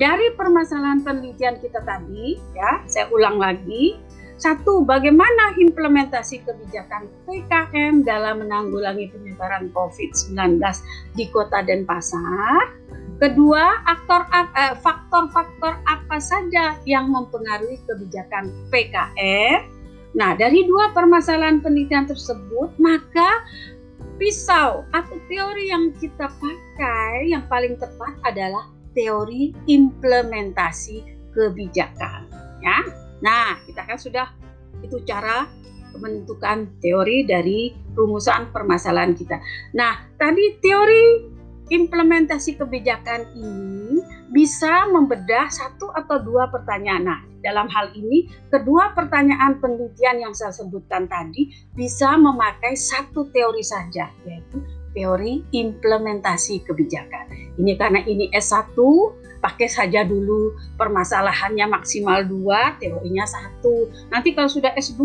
[0.00, 4.00] dari permasalahan penelitian kita tadi, ya, saya ulang lagi.
[4.42, 10.58] Satu, bagaimana implementasi kebijakan PKM dalam menanggulangi penyebaran COVID-19
[11.14, 12.74] di Kota Denpasar?
[13.22, 14.26] Kedua, aktor
[14.82, 19.71] faktor-faktor apa saja yang mempengaruhi kebijakan PKM?
[20.12, 23.44] Nah, dari dua permasalahan penelitian tersebut, maka
[24.20, 32.28] pisau atau teori yang kita pakai yang paling tepat adalah teori implementasi kebijakan.
[32.62, 32.78] Ya,
[33.24, 34.28] nah kita kan sudah
[34.84, 35.48] itu cara
[35.96, 39.36] menentukan teori dari rumusan permasalahan kita.
[39.76, 41.04] Nah, tadi teori
[41.72, 47.04] implementasi kebijakan ini bisa membedah satu atau dua pertanyaan.
[47.08, 53.64] Nah, dalam hal ini, kedua pertanyaan penelitian yang saya sebutkan tadi bisa memakai satu teori
[53.64, 54.60] saja, yaitu
[54.92, 57.56] teori implementasi kebijakan.
[57.56, 58.76] Ini karena ini S1,
[59.42, 63.90] pakai saja dulu permasalahannya maksimal dua, teorinya satu.
[64.08, 65.02] Nanti kalau sudah S2,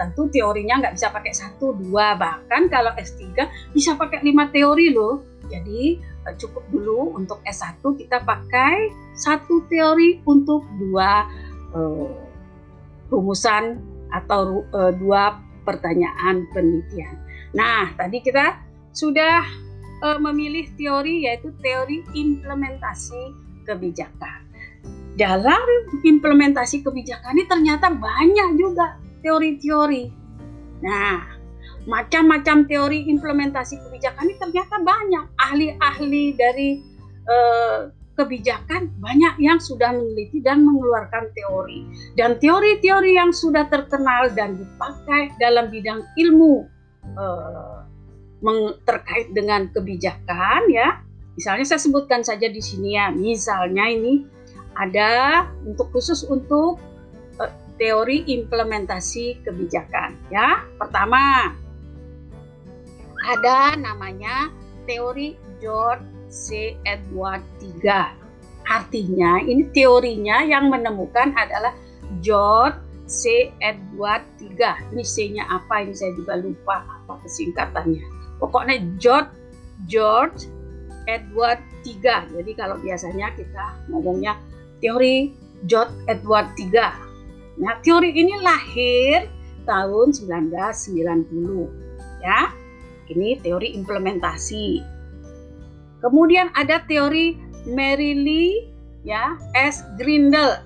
[0.00, 2.16] tentu teorinya nggak bisa pakai satu, dua.
[2.16, 3.44] Bahkan kalau S3
[3.76, 5.37] bisa pakai lima teori loh.
[5.48, 11.26] Jadi eh, cukup dulu untuk S1 kita pakai satu teori untuk dua
[11.74, 12.14] uh,
[13.10, 13.82] rumusan
[14.14, 17.18] atau uh, dua pertanyaan penelitian.
[17.52, 18.62] Nah, tadi kita
[18.94, 19.44] sudah
[20.04, 23.34] uh, memilih teori yaitu teori implementasi
[23.68, 24.48] kebijakan.
[25.18, 25.66] Dalam
[26.06, 30.04] implementasi kebijakan ini ternyata banyak juga teori-teori.
[30.78, 31.37] Nah,
[31.88, 35.24] macam-macam teori implementasi kebijakan ini ternyata banyak.
[35.40, 36.84] Ahli-ahli dari
[37.24, 41.88] uh, kebijakan banyak yang sudah meneliti dan mengeluarkan teori.
[42.12, 46.68] Dan teori-teori yang sudah terkenal dan dipakai dalam bidang ilmu
[47.16, 47.80] uh,
[48.84, 51.00] terkait dengan kebijakan ya.
[51.40, 53.08] Misalnya saya sebutkan saja di sini ya.
[53.08, 54.28] Misalnya ini
[54.76, 56.76] ada untuk khusus untuk
[57.40, 60.68] uh, teori implementasi kebijakan ya.
[60.76, 61.54] Pertama
[63.26, 64.54] ada namanya
[64.86, 66.78] teori George C.
[66.86, 68.14] Edward III.
[68.68, 71.72] Artinya ini teorinya yang menemukan adalah
[72.20, 72.76] George
[73.08, 73.48] C.
[73.64, 74.92] Edward III.
[74.92, 79.30] Ini C-nya apa ini saya juga lupa apa kesingkatannya pokoknya George
[79.90, 80.46] George
[81.10, 82.30] Edward III.
[82.32, 84.38] Jadi kalau biasanya kita ngomongnya
[84.78, 85.34] teori
[85.66, 86.94] George Edward III.
[87.58, 89.26] Nah, teori ini lahir
[89.66, 92.54] tahun 1990 ya.
[93.08, 94.84] Ini teori implementasi.
[96.04, 97.34] Kemudian ada teori
[97.66, 98.68] Mary Lee
[99.02, 99.82] ya, S.
[99.96, 100.60] Grindel.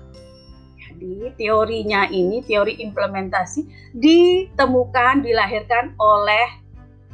[0.77, 3.65] Jadi teorinya ini teori implementasi
[3.97, 6.47] ditemukan dilahirkan oleh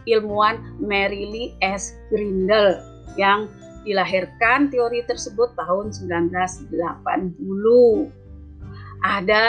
[0.09, 1.95] ilmuwan Mary Lee S.
[2.09, 2.81] Grindel
[3.15, 3.47] yang
[3.87, 6.67] dilahirkan teori tersebut tahun 1980.
[8.99, 9.45] Ada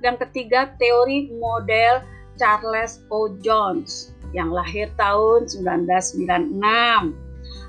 [0.00, 2.00] yang ketiga teori model
[2.40, 3.36] Charles O.
[3.44, 6.58] Jones yang lahir tahun 1996.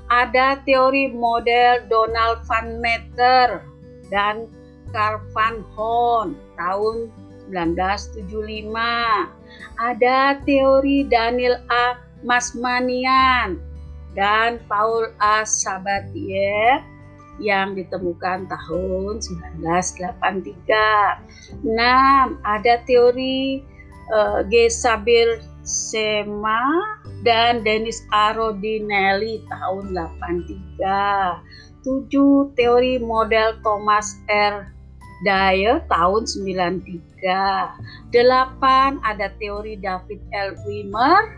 [0.06, 3.62] Ada teori model Donald van Meter
[4.10, 4.50] dan
[4.90, 7.10] Carl van Hoorn tahun
[7.50, 8.70] 1975.
[9.78, 12.02] Ada teori Daniel A.
[12.26, 13.62] Masmanian
[14.18, 15.46] dan Paul A.
[15.46, 16.82] Sabatier
[17.38, 21.60] yang ditemukan tahun 1983.
[21.62, 22.40] 6.
[22.42, 23.60] Ada teori
[24.10, 24.72] uh, G.
[24.72, 26.62] Sabir Sema
[27.26, 31.42] dan Dennis Arodinelli tahun 83.
[31.82, 32.54] 7.
[32.54, 34.70] Teori model Thomas R.
[35.26, 37.18] Dyer tahun 93.
[38.14, 39.02] 8.
[39.02, 40.54] Ada teori David L.
[40.64, 41.34] Wimmer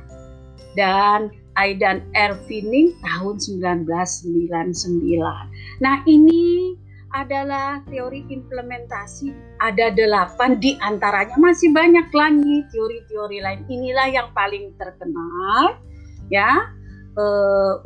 [0.76, 5.82] dan Aidan Ervining tahun 1999.
[5.82, 6.78] Nah ini
[7.12, 9.60] adalah teori implementasi.
[9.60, 13.60] Ada delapan di antaranya masih banyak lagi teori-teori lain.
[13.68, 15.80] Inilah yang paling terkenal
[16.28, 16.68] ya
[17.16, 17.24] e,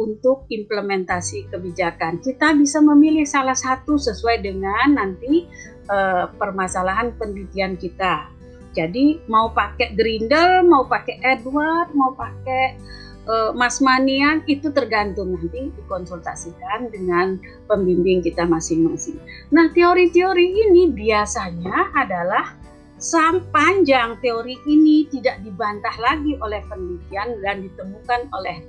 [0.03, 2.19] untuk implementasi kebijakan.
[2.19, 5.47] Kita bisa memilih salah satu sesuai dengan nanti
[5.87, 5.99] e,
[6.35, 8.31] permasalahan penelitian kita.
[8.73, 12.81] Jadi mau pakai Grindel, mau pakai Edward, mau pakai
[13.27, 19.19] uh, Mas Manian itu tergantung nanti dikonsultasikan dengan pembimbing kita masing-masing.
[19.55, 22.57] Nah, teori-teori ini biasanya adalah
[23.03, 28.63] sepanjang teori ini tidak dibantah lagi oleh penelitian dan ditemukan oleh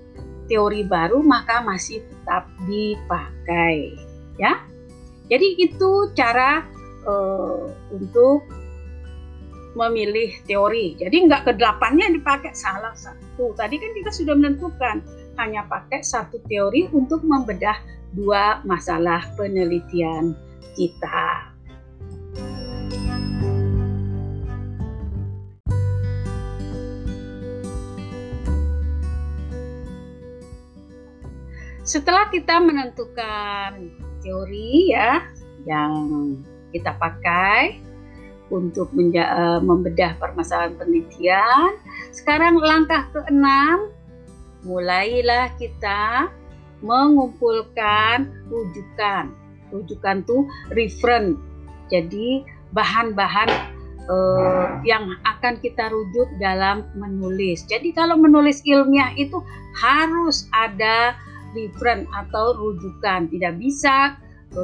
[0.49, 3.93] teori baru maka masih tetap dipakai
[4.41, 4.65] ya.
[5.29, 6.65] Jadi itu cara
[7.07, 8.43] uh, untuk
[9.73, 10.97] memilih teori.
[10.97, 13.53] Jadi nggak kedelapannya dipakai salah satu.
[13.57, 15.01] Tadi kan kita sudah menentukan
[15.41, 17.77] hanya pakai satu teori untuk membedah
[18.13, 20.37] dua masalah penelitian
[20.77, 21.53] kita.
[31.83, 33.91] Setelah kita menentukan
[34.23, 35.19] teori ya
[35.67, 35.91] yang
[36.71, 37.83] kita pakai,
[38.53, 41.81] untuk uh, membedah permasalahan penelitian.
[42.13, 43.89] Sekarang langkah keenam,
[44.61, 46.29] mulailah kita
[46.85, 49.33] mengumpulkan rujukan.
[49.73, 50.45] Rujukan tuh
[50.77, 51.33] reference.
[51.89, 52.45] Jadi
[52.77, 53.49] bahan-bahan
[54.05, 57.65] uh, yang akan kita rujuk dalam menulis.
[57.65, 59.41] Jadi kalau menulis ilmiah itu
[59.81, 61.17] harus ada
[61.57, 63.31] reference atau rujukan.
[63.31, 64.17] Tidak bisa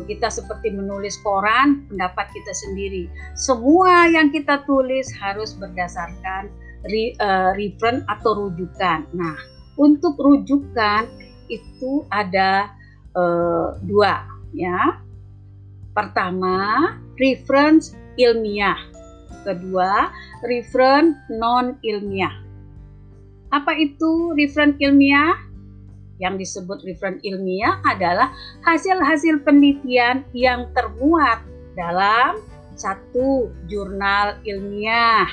[0.06, 3.10] kita seperti menulis koran, pendapat kita sendiri.
[3.34, 6.54] Semua yang kita tulis harus berdasarkan
[6.86, 9.10] re, uh, reference atau rujukan.
[9.18, 9.38] Nah,
[9.80, 11.08] Untuk rujukan
[11.48, 12.68] itu ada
[13.16, 15.00] uh, dua ya.
[15.96, 18.76] Pertama, reference ilmiah.
[19.48, 20.12] Kedua,
[20.44, 22.44] reference non ilmiah.
[23.56, 25.49] Apa itu reference ilmiah?
[26.20, 28.36] Yang disebut reference ilmiah adalah
[28.68, 31.42] hasil-hasil penelitian yang termuat
[31.80, 32.44] dalam
[32.76, 35.28] satu jurnal ilmiah.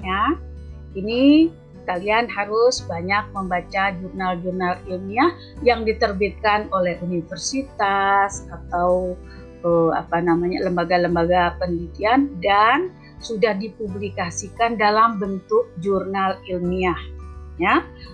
[0.00, 0.36] Ya,
[0.96, 1.52] ini
[1.84, 9.12] kalian harus banyak membaca jurnal-jurnal ilmiah yang diterbitkan oleh universitas atau
[9.64, 16.98] uh, apa namanya lembaga-lembaga penelitian dan sudah dipublikasikan dalam bentuk jurnal ilmiah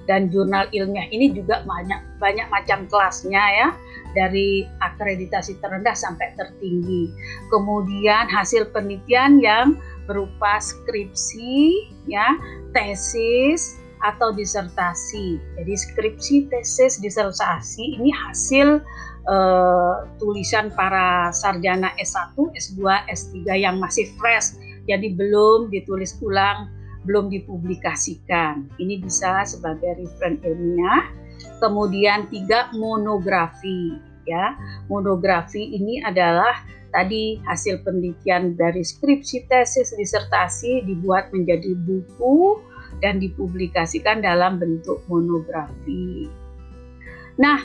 [0.04, 3.68] dan jurnal ilmiah ini juga banyak banyak macam kelasnya ya.
[4.10, 7.14] Dari akreditasi terendah sampai tertinggi.
[7.46, 9.78] Kemudian hasil penelitian yang
[10.10, 12.34] berupa skripsi ya
[12.74, 15.38] tesis atau disertasi.
[15.60, 18.82] Jadi skripsi tesis disertasi ini hasil
[19.28, 24.56] uh, tulisan para sarjana S1 S2 S3 yang masih fresh.
[24.88, 28.68] Jadi belum ditulis ulang belum dipublikasikan.
[28.76, 31.04] Ini bisa sebagai referensi ilmiah.
[31.60, 33.96] Kemudian tiga monografi
[34.28, 34.56] ya.
[34.92, 42.60] Monografi ini adalah tadi hasil penelitian dari skripsi, tesis, disertasi dibuat menjadi buku
[43.00, 46.28] dan dipublikasikan dalam bentuk monografi.
[47.40, 47.58] Nah,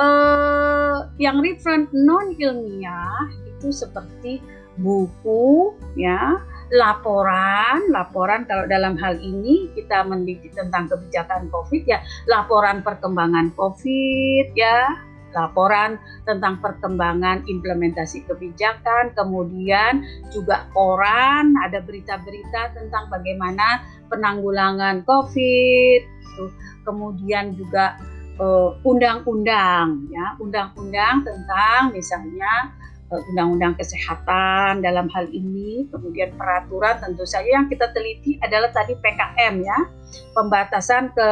[0.00, 4.40] eh, yang referensi non ilmiah itu seperti
[4.80, 6.40] buku ya
[6.70, 11.98] laporan, laporan kalau dalam hal ini kita meneliti tentang kebijakan COVID ya,
[12.30, 14.94] laporan perkembangan COVID ya,
[15.34, 26.00] laporan tentang perkembangan implementasi kebijakan, kemudian juga koran, ada berita-berita tentang bagaimana penanggulangan COVID,
[26.86, 27.98] kemudian juga
[28.38, 32.79] eh, undang-undang ya, undang-undang tentang misalnya
[33.10, 39.54] undang-undang kesehatan dalam hal ini, kemudian peraturan tentu saja yang kita teliti adalah tadi PKM
[39.66, 39.78] ya,
[40.38, 41.28] pembatasan ke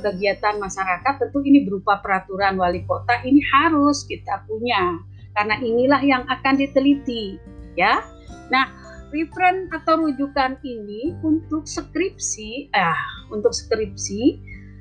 [0.00, 4.96] kegiatan masyarakat tentu ini berupa peraturan wali kota ini harus kita punya.
[5.36, 7.38] Karena inilah yang akan diteliti
[7.76, 8.02] ya.
[8.50, 8.66] Nah,
[9.14, 12.98] referen atau rujukan ini untuk skripsi, ah
[13.30, 14.22] untuk skripsi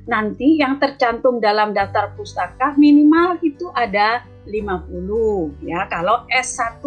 [0.10, 5.86] nanti yang tercantum dalam daftar pustaka minimal itu ada 50 ya.
[5.86, 6.82] Kalau S1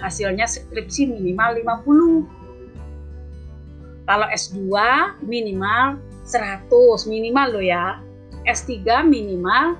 [0.00, 4.08] hasilnya skripsi minimal 50.
[4.08, 4.72] Kalau S2
[5.20, 8.00] minimal 100 minimal lo ya.
[8.48, 9.76] S3 minimal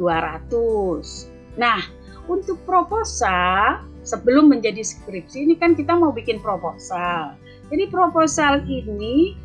[0.00, 1.60] 200.
[1.60, 1.84] Nah,
[2.26, 7.38] untuk proposal sebelum menjadi skripsi ini kan kita mau bikin proposal.
[7.70, 9.38] Jadi proposal ini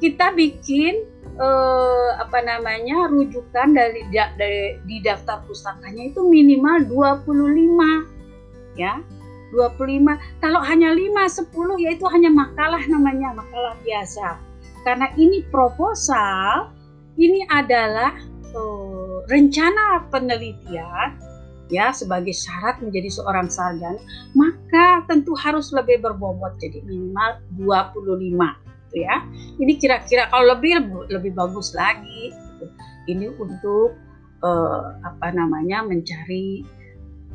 [0.00, 1.04] kita bikin
[1.38, 6.84] eh, apa namanya rujukan dari, dari di daftar pustakanya itu minimal
[7.24, 9.00] 25 ya.
[9.48, 14.36] 25 kalau hanya 5 10 ya itu hanya makalah namanya makalah biasa.
[14.84, 16.68] Karena ini proposal
[17.16, 18.12] ini adalah
[18.52, 21.28] eh, rencana penelitian
[21.68, 24.00] ya sebagai syarat menjadi seorang sarjana
[24.32, 29.20] maka tentu harus lebih berbobot jadi minimal 25 gitu ya.
[29.60, 30.80] Ini kira-kira kalau lebih
[31.12, 32.32] lebih bagus lagi.
[32.32, 32.64] Gitu.
[33.08, 33.92] Ini untuk
[34.40, 36.64] uh, apa namanya mencari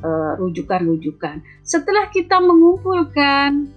[0.04, 1.36] eh, rujukan-rujukan.
[1.40, 3.72] Uh, Setelah kita mengumpulkan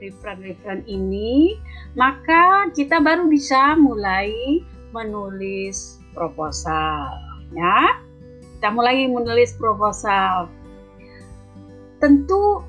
[0.00, 1.58] referen-referen ini,
[1.98, 7.10] maka kita baru bisa mulai menulis proposal,
[7.52, 7.98] ya.
[8.56, 10.48] Kita mulai menulis proposal.
[12.00, 12.64] Tentu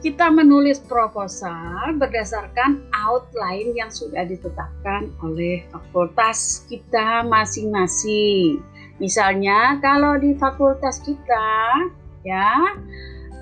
[0.00, 8.64] kita menulis proposal berdasarkan outline yang sudah ditetapkan oleh fakultas kita masing-masing.
[8.96, 11.52] Misalnya kalau di fakultas kita
[12.24, 12.80] ya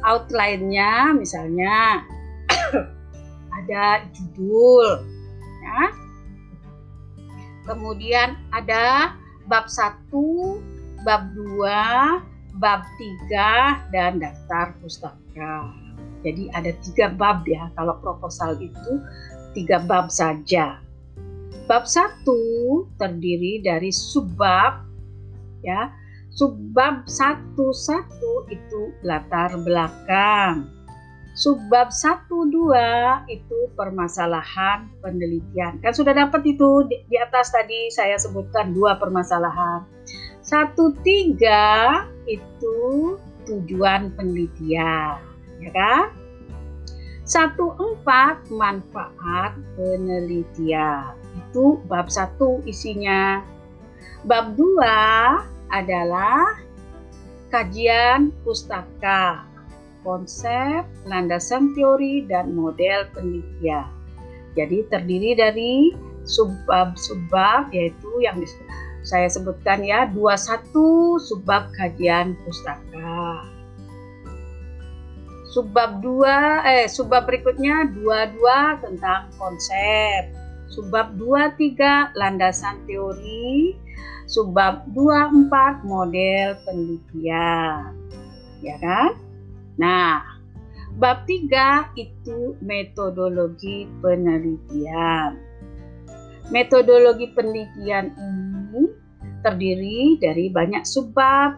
[0.02, 2.02] outline-nya misalnya
[3.62, 5.06] ada judul
[5.62, 5.82] ya.
[7.70, 9.14] Kemudian ada
[9.46, 10.10] bab 1,
[11.06, 12.82] bab 2, bab
[13.30, 15.87] 3 dan daftar pustaka.
[16.22, 18.92] Jadi ada tiga bab ya, kalau proposal itu
[19.54, 20.82] tiga bab saja.
[21.68, 22.40] Bab satu
[22.96, 24.82] terdiri dari subbab,
[25.62, 25.92] ya.
[26.28, 30.70] Subbab satu satu itu latar belakang.
[31.34, 35.78] Subbab satu dua itu permasalahan penelitian.
[35.82, 39.86] Kan sudah dapat itu di, atas tadi saya sebutkan dua permasalahan.
[40.42, 43.14] Satu tiga itu
[43.46, 45.27] tujuan penelitian
[45.62, 46.06] ya kan?
[47.28, 53.44] Satu empat manfaat penelitian itu bab satu isinya.
[54.24, 54.64] Bab 2
[55.68, 56.56] adalah
[57.52, 59.44] kajian pustaka,
[60.00, 63.88] konsep, landasan teori, dan model penelitian.
[64.56, 65.74] Jadi terdiri dari
[66.24, 68.40] subbab-subbab yaitu yang
[69.04, 73.44] saya sebutkan ya 21 subbab kajian pustaka.
[75.48, 76.28] Subbab 2
[76.68, 80.28] eh subbab berikutnya 22 tentang konsep.
[80.68, 83.72] Subbab 23 landasan teori.
[84.28, 87.96] Subbab 24 model penelitian.
[88.60, 89.16] Ya kan?
[89.80, 90.20] Nah,
[91.00, 95.40] bab 3 itu metodologi penelitian.
[96.52, 98.84] Metodologi penelitian ini
[99.40, 101.56] terdiri dari banyak subbab.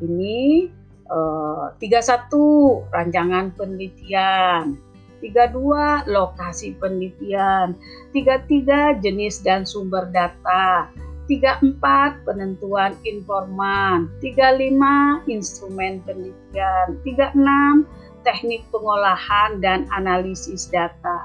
[0.00, 0.72] Ini
[1.06, 1.70] Uh,
[2.02, 4.74] satu rancangan penelitian,
[5.22, 7.78] tiga dua lokasi penelitian,
[8.10, 10.90] tiga tiga jenis dan sumber data,
[11.30, 17.86] tiga empat penentuan informan, tiga lima instrumen penelitian, tiga enam
[18.26, 21.22] teknik pengolahan dan analisis data,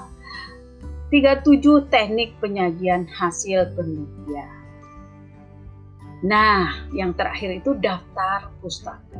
[1.10, 4.62] tiga tujuh teknik penyajian hasil penelitian.
[6.22, 9.18] Nah, yang terakhir itu daftar pustaka.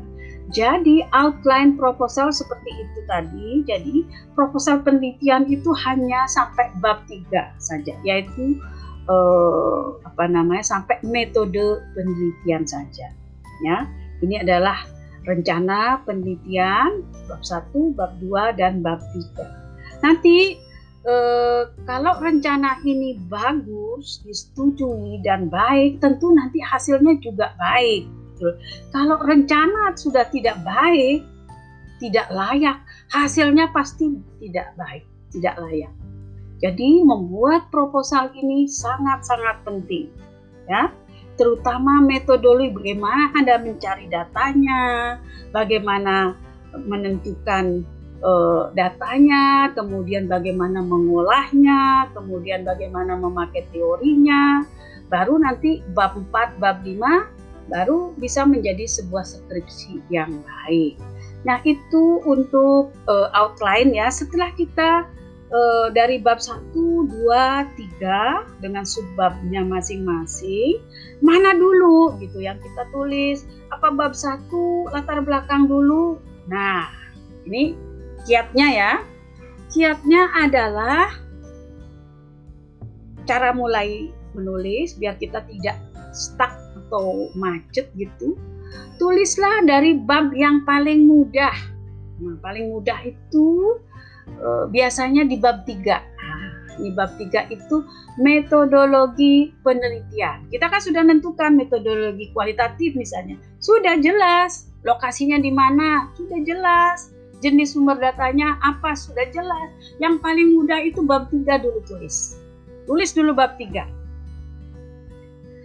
[0.52, 3.50] Jadi outline proposal seperti itu tadi.
[3.64, 3.96] Jadi
[4.36, 8.60] proposal penelitian itu hanya sampai bab 3 saja, yaitu
[9.08, 13.16] eh, apa namanya sampai metode penelitian saja.
[13.64, 13.88] Ya,
[14.20, 14.84] ini adalah
[15.24, 20.04] rencana penelitian bab 1, bab 2 dan bab 3.
[20.04, 20.60] Nanti
[21.08, 28.21] eh, kalau rencana ini bagus, disetujui dan baik, tentu nanti hasilnya juga baik.
[28.42, 28.58] Gitu.
[28.90, 31.22] Kalau rencana sudah tidak baik,
[32.02, 32.82] tidak layak,
[33.14, 35.94] hasilnya pasti tidak baik, tidak layak.
[36.58, 40.10] Jadi membuat proposal ini sangat-sangat penting,
[40.66, 40.90] ya
[41.42, 44.82] terutama metodologi bagaimana Anda mencari datanya,
[45.50, 46.38] bagaimana
[46.86, 47.82] menentukan
[48.22, 54.62] uh, datanya, kemudian bagaimana mengolahnya, kemudian bagaimana memakai teorinya,
[55.10, 57.41] baru nanti bab 4, bab 5
[57.72, 61.00] baru bisa menjadi sebuah skripsi yang baik.
[61.48, 64.12] Nah, itu untuk uh, outline ya.
[64.14, 65.08] Setelah kita
[65.50, 70.78] uh, dari bab 1, 2, 3 dengan subbabnya masing-masing,
[71.24, 73.48] mana dulu gitu yang kita tulis?
[73.74, 74.52] Apa bab 1
[74.94, 76.22] latar belakang dulu?
[76.46, 76.92] Nah,
[77.50, 77.74] ini
[78.30, 78.94] kiatnya ya.
[79.72, 81.16] Kiatnya adalah
[83.24, 85.80] cara mulai menulis biar kita tidak
[86.12, 86.61] stuck
[86.92, 88.36] atau macet gitu.
[89.00, 91.56] Tulislah dari bab yang paling mudah.
[92.20, 93.80] Nah, paling mudah itu
[94.44, 95.80] uh, biasanya di bab 3.
[95.88, 96.44] Nah,
[96.76, 97.88] di bab 3 itu
[98.20, 100.52] metodologi penelitian.
[100.52, 103.40] Kita kan sudah menentukan metodologi kualitatif misalnya.
[103.64, 109.72] Sudah jelas lokasinya di mana, sudah jelas jenis sumber datanya apa sudah jelas.
[109.98, 112.38] Yang paling mudah itu bab 3 dulu tulis.
[112.86, 114.01] Tulis dulu bab 3.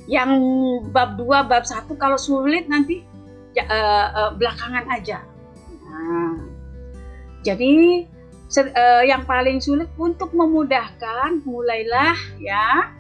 [0.07, 0.31] Yang
[0.95, 3.03] bab 2, bab 1 kalau sulit nanti
[3.55, 5.27] ya, uh, uh, belakangan aja.
[5.83, 6.39] Nah,
[7.43, 8.07] jadi
[8.55, 12.95] uh, yang paling sulit untuk memudahkan mulailah ya.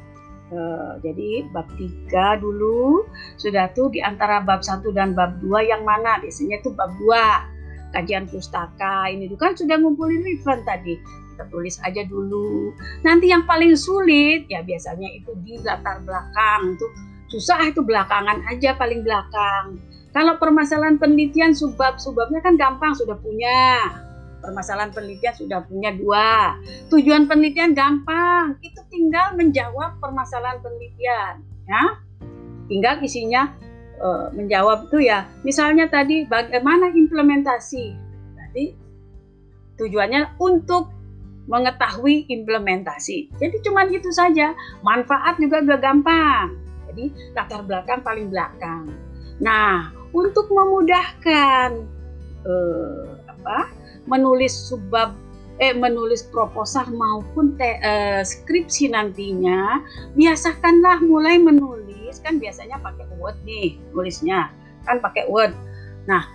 [0.46, 3.02] Uh, jadi bab 3 dulu
[3.34, 6.22] sudah tuh di antara bab 1 dan bab 2 yang mana?
[6.22, 9.10] Biasanya itu bab 2 kajian pustaka.
[9.10, 10.98] Ini kan sudah ngumpulin refund tadi
[11.36, 12.72] kita tulis aja dulu.
[13.04, 16.88] Nanti yang paling sulit ya biasanya itu di latar belakang tuh
[17.28, 19.76] susah itu belakangan aja paling belakang.
[20.16, 23.92] Kalau permasalahan penelitian subbab subbabnya kan gampang sudah punya.
[24.40, 26.56] Permasalahan penelitian sudah punya dua.
[26.88, 32.00] Tujuan penelitian gampang itu tinggal menjawab permasalahan penelitian ya.
[32.66, 33.52] Tinggal isinya
[34.00, 35.28] uh, menjawab itu ya.
[35.44, 37.84] Misalnya tadi bagaimana implementasi?
[38.40, 38.64] Tadi
[39.76, 40.95] tujuannya untuk
[41.46, 43.30] mengetahui implementasi.
[43.38, 44.52] Jadi cuma itu saja.
[44.82, 46.46] Manfaat juga udah gampang.
[46.90, 48.90] Jadi latar belakang paling belakang.
[49.38, 51.70] Nah untuk memudahkan
[52.46, 53.70] uh, apa
[54.06, 55.14] menulis subbab
[55.56, 59.80] eh menulis proposal maupun te, eh, skripsi nantinya
[60.12, 62.20] biasakanlah mulai menulis.
[62.20, 64.52] Kan biasanya pakai Word nih tulisnya
[64.84, 65.56] kan pakai Word.
[66.04, 66.28] Nah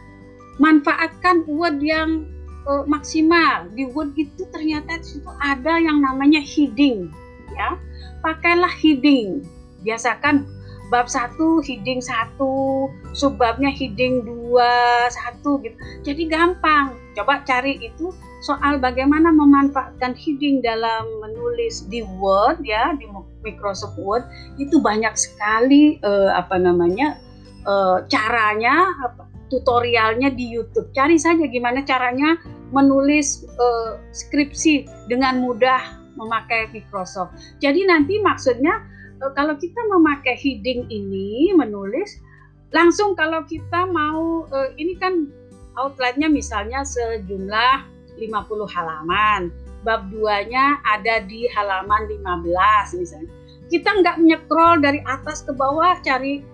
[0.58, 2.26] manfaatkan Word yang
[2.68, 3.70] eh, maksimal.
[3.74, 7.10] Di Word itu ternyata di situ ada yang namanya heading
[7.56, 7.78] ya.
[8.22, 9.42] Pakailah heading.
[9.82, 10.46] Biasakan
[10.92, 12.86] bab satu heading satu
[13.16, 15.76] subbabnya heading dua satu gitu.
[16.04, 17.00] Jadi gampang.
[17.16, 18.12] Coba cari itu
[18.44, 23.08] soal bagaimana memanfaatkan heading dalam menulis di Word ya di
[23.42, 24.28] Microsoft Word.
[24.60, 27.18] Itu banyak sekali uh, apa namanya
[27.66, 30.88] uh, caranya apa, tutorialnya di YouTube.
[30.96, 32.40] Cari saja gimana caranya
[32.72, 37.36] menulis uh, skripsi dengan mudah memakai Microsoft.
[37.60, 38.80] Jadi nanti maksudnya
[39.20, 42.24] uh, kalau kita memakai heading ini menulis
[42.72, 45.28] langsung kalau kita mau uh, ini kan
[45.76, 47.76] outline-nya misalnya sejumlah
[48.16, 48.32] 50
[48.72, 49.52] halaman.
[49.82, 53.34] Bab 2-nya ada di halaman 15 misalnya.
[53.66, 56.46] Kita nggak nyekrol dari atas ke bawah cari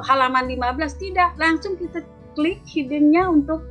[0.00, 2.00] halaman 15 tidak, langsung kita
[2.32, 3.64] klik hiddennya untuk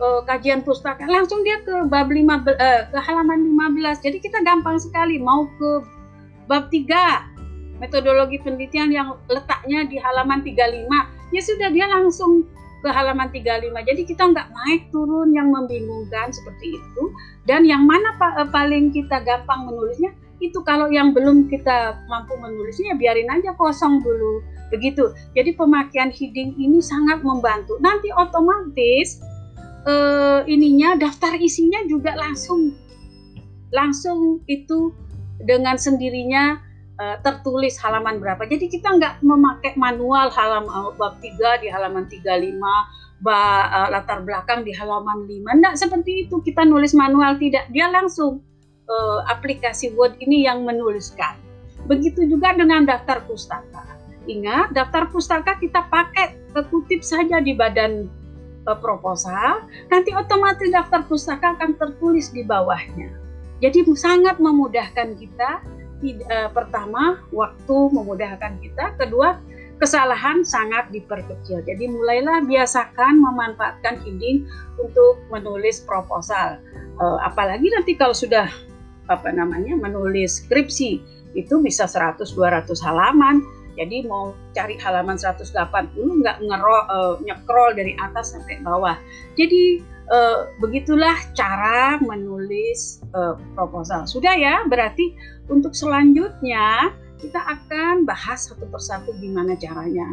[0.00, 1.04] uh, kajian pustaka.
[1.08, 2.42] Langsung dia ke bab 5 uh,
[2.90, 4.04] ke halaman 15.
[4.04, 5.70] Jadi kita gampang sekali mau ke
[6.46, 7.36] bab 3
[7.76, 10.88] metodologi penelitian yang letaknya di halaman 35
[11.34, 12.48] ya sudah dia langsung
[12.84, 13.72] ke halaman 35.
[13.82, 17.04] Jadi kita nggak naik turun yang membingungkan seperti itu.
[17.48, 22.36] Dan yang mana pak eh, paling kita gampang menulisnya itu kalau yang belum kita mampu
[22.38, 25.14] menulisnya biarin aja kosong dulu begitu.
[25.32, 27.78] Jadi pemakaian heading ini sangat membantu.
[27.78, 29.22] Nanti otomatis
[29.86, 32.74] eh, ininya daftar isinya juga langsung
[33.74, 34.94] langsung itu
[35.42, 36.56] dengan sendirinya
[37.00, 38.48] uh, tertulis halaman berapa.
[38.48, 42.56] Jadi kita nggak memakai manual halaman bab 3 di halaman 35,
[43.20, 43.36] bab
[43.72, 45.60] uh, latar belakang di halaman 5.
[45.60, 47.68] Nggak seperti itu kita nulis manual tidak.
[47.72, 48.40] Dia langsung
[48.90, 51.38] uh, aplikasi Word ini yang menuliskan.
[51.86, 53.84] Begitu juga dengan daftar pustaka.
[54.26, 58.10] Ingat, daftar pustaka kita pakai kekutip saja di badan
[58.66, 63.14] uh, proposal, nanti otomatis daftar pustaka akan tertulis di bawahnya.
[63.62, 69.38] Jadi sangat memudahkan kita uh, pertama waktu memudahkan kita, kedua
[69.76, 71.60] kesalahan sangat diperkecil.
[71.62, 74.48] Jadi mulailah biasakan memanfaatkan heading
[74.80, 76.56] untuk menulis proposal.
[76.96, 78.48] Apalagi nanti kalau sudah
[79.06, 81.00] apa namanya menulis skripsi
[81.36, 83.44] itu bisa 100 200 halaman.
[83.76, 85.52] Jadi mau cari halaman 180
[85.96, 88.96] nggak ngerol uh, nyekrol dari atas sampai bawah.
[89.36, 94.08] Jadi uh, begitulah cara menulis uh, proposal.
[94.08, 95.12] Sudah ya, berarti
[95.52, 96.88] untuk selanjutnya
[97.20, 100.08] kita akan bahas satu persatu gimana caranya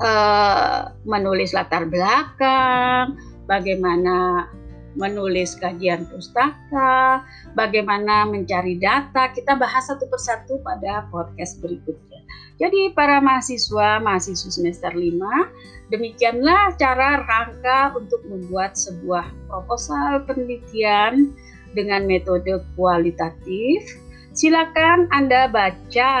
[0.00, 3.16] uh, menulis latar belakang,
[3.48, 4.48] bagaimana
[4.96, 7.22] menulis kajian pustaka,
[7.52, 9.30] bagaimana mencari data.
[9.30, 12.24] Kita bahas satu persatu pada podcast berikutnya.
[12.56, 21.36] Jadi para mahasiswa, mahasiswa semester 5, demikianlah cara rangka untuk membuat sebuah proposal penelitian
[21.76, 23.84] dengan metode kualitatif.
[24.32, 26.12] Silakan Anda baca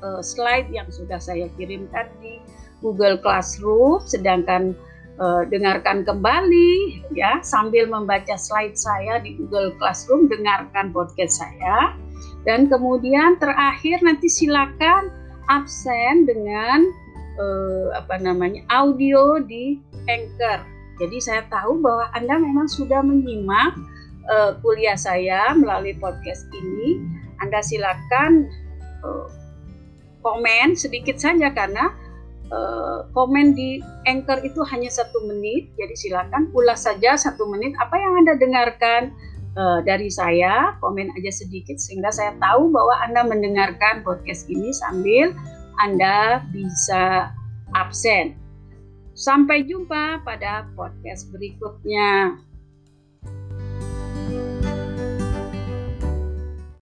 [0.00, 2.40] uh, slide yang sudah saya kirimkan di
[2.82, 4.74] Google Classroom sedangkan
[5.20, 11.96] uh, dengarkan kembali ya sambil membaca slide saya di Google Classroom dengarkan podcast saya
[12.46, 15.10] dan kemudian terakhir nanti silakan
[15.50, 16.90] absen dengan
[17.38, 20.62] uh, apa namanya audio di Anchor.
[21.00, 23.74] Jadi saya tahu bahwa Anda memang sudah menyimak
[24.28, 27.02] uh, kuliah saya melalui podcast ini.
[27.42, 28.46] Anda silakan
[29.02, 29.26] uh,
[30.22, 31.90] komen sedikit saja karena
[32.52, 35.72] uh, komen di Anchor itu hanya satu menit.
[35.80, 39.10] Jadi silakan ulas saja satu menit apa yang Anda dengarkan
[39.56, 45.32] uh, dari saya, komen aja sedikit sehingga saya tahu bahwa Anda mendengarkan podcast ini sambil
[45.80, 47.32] Anda bisa
[47.72, 48.36] absen.
[49.12, 52.40] Sampai jumpa pada podcast berikutnya.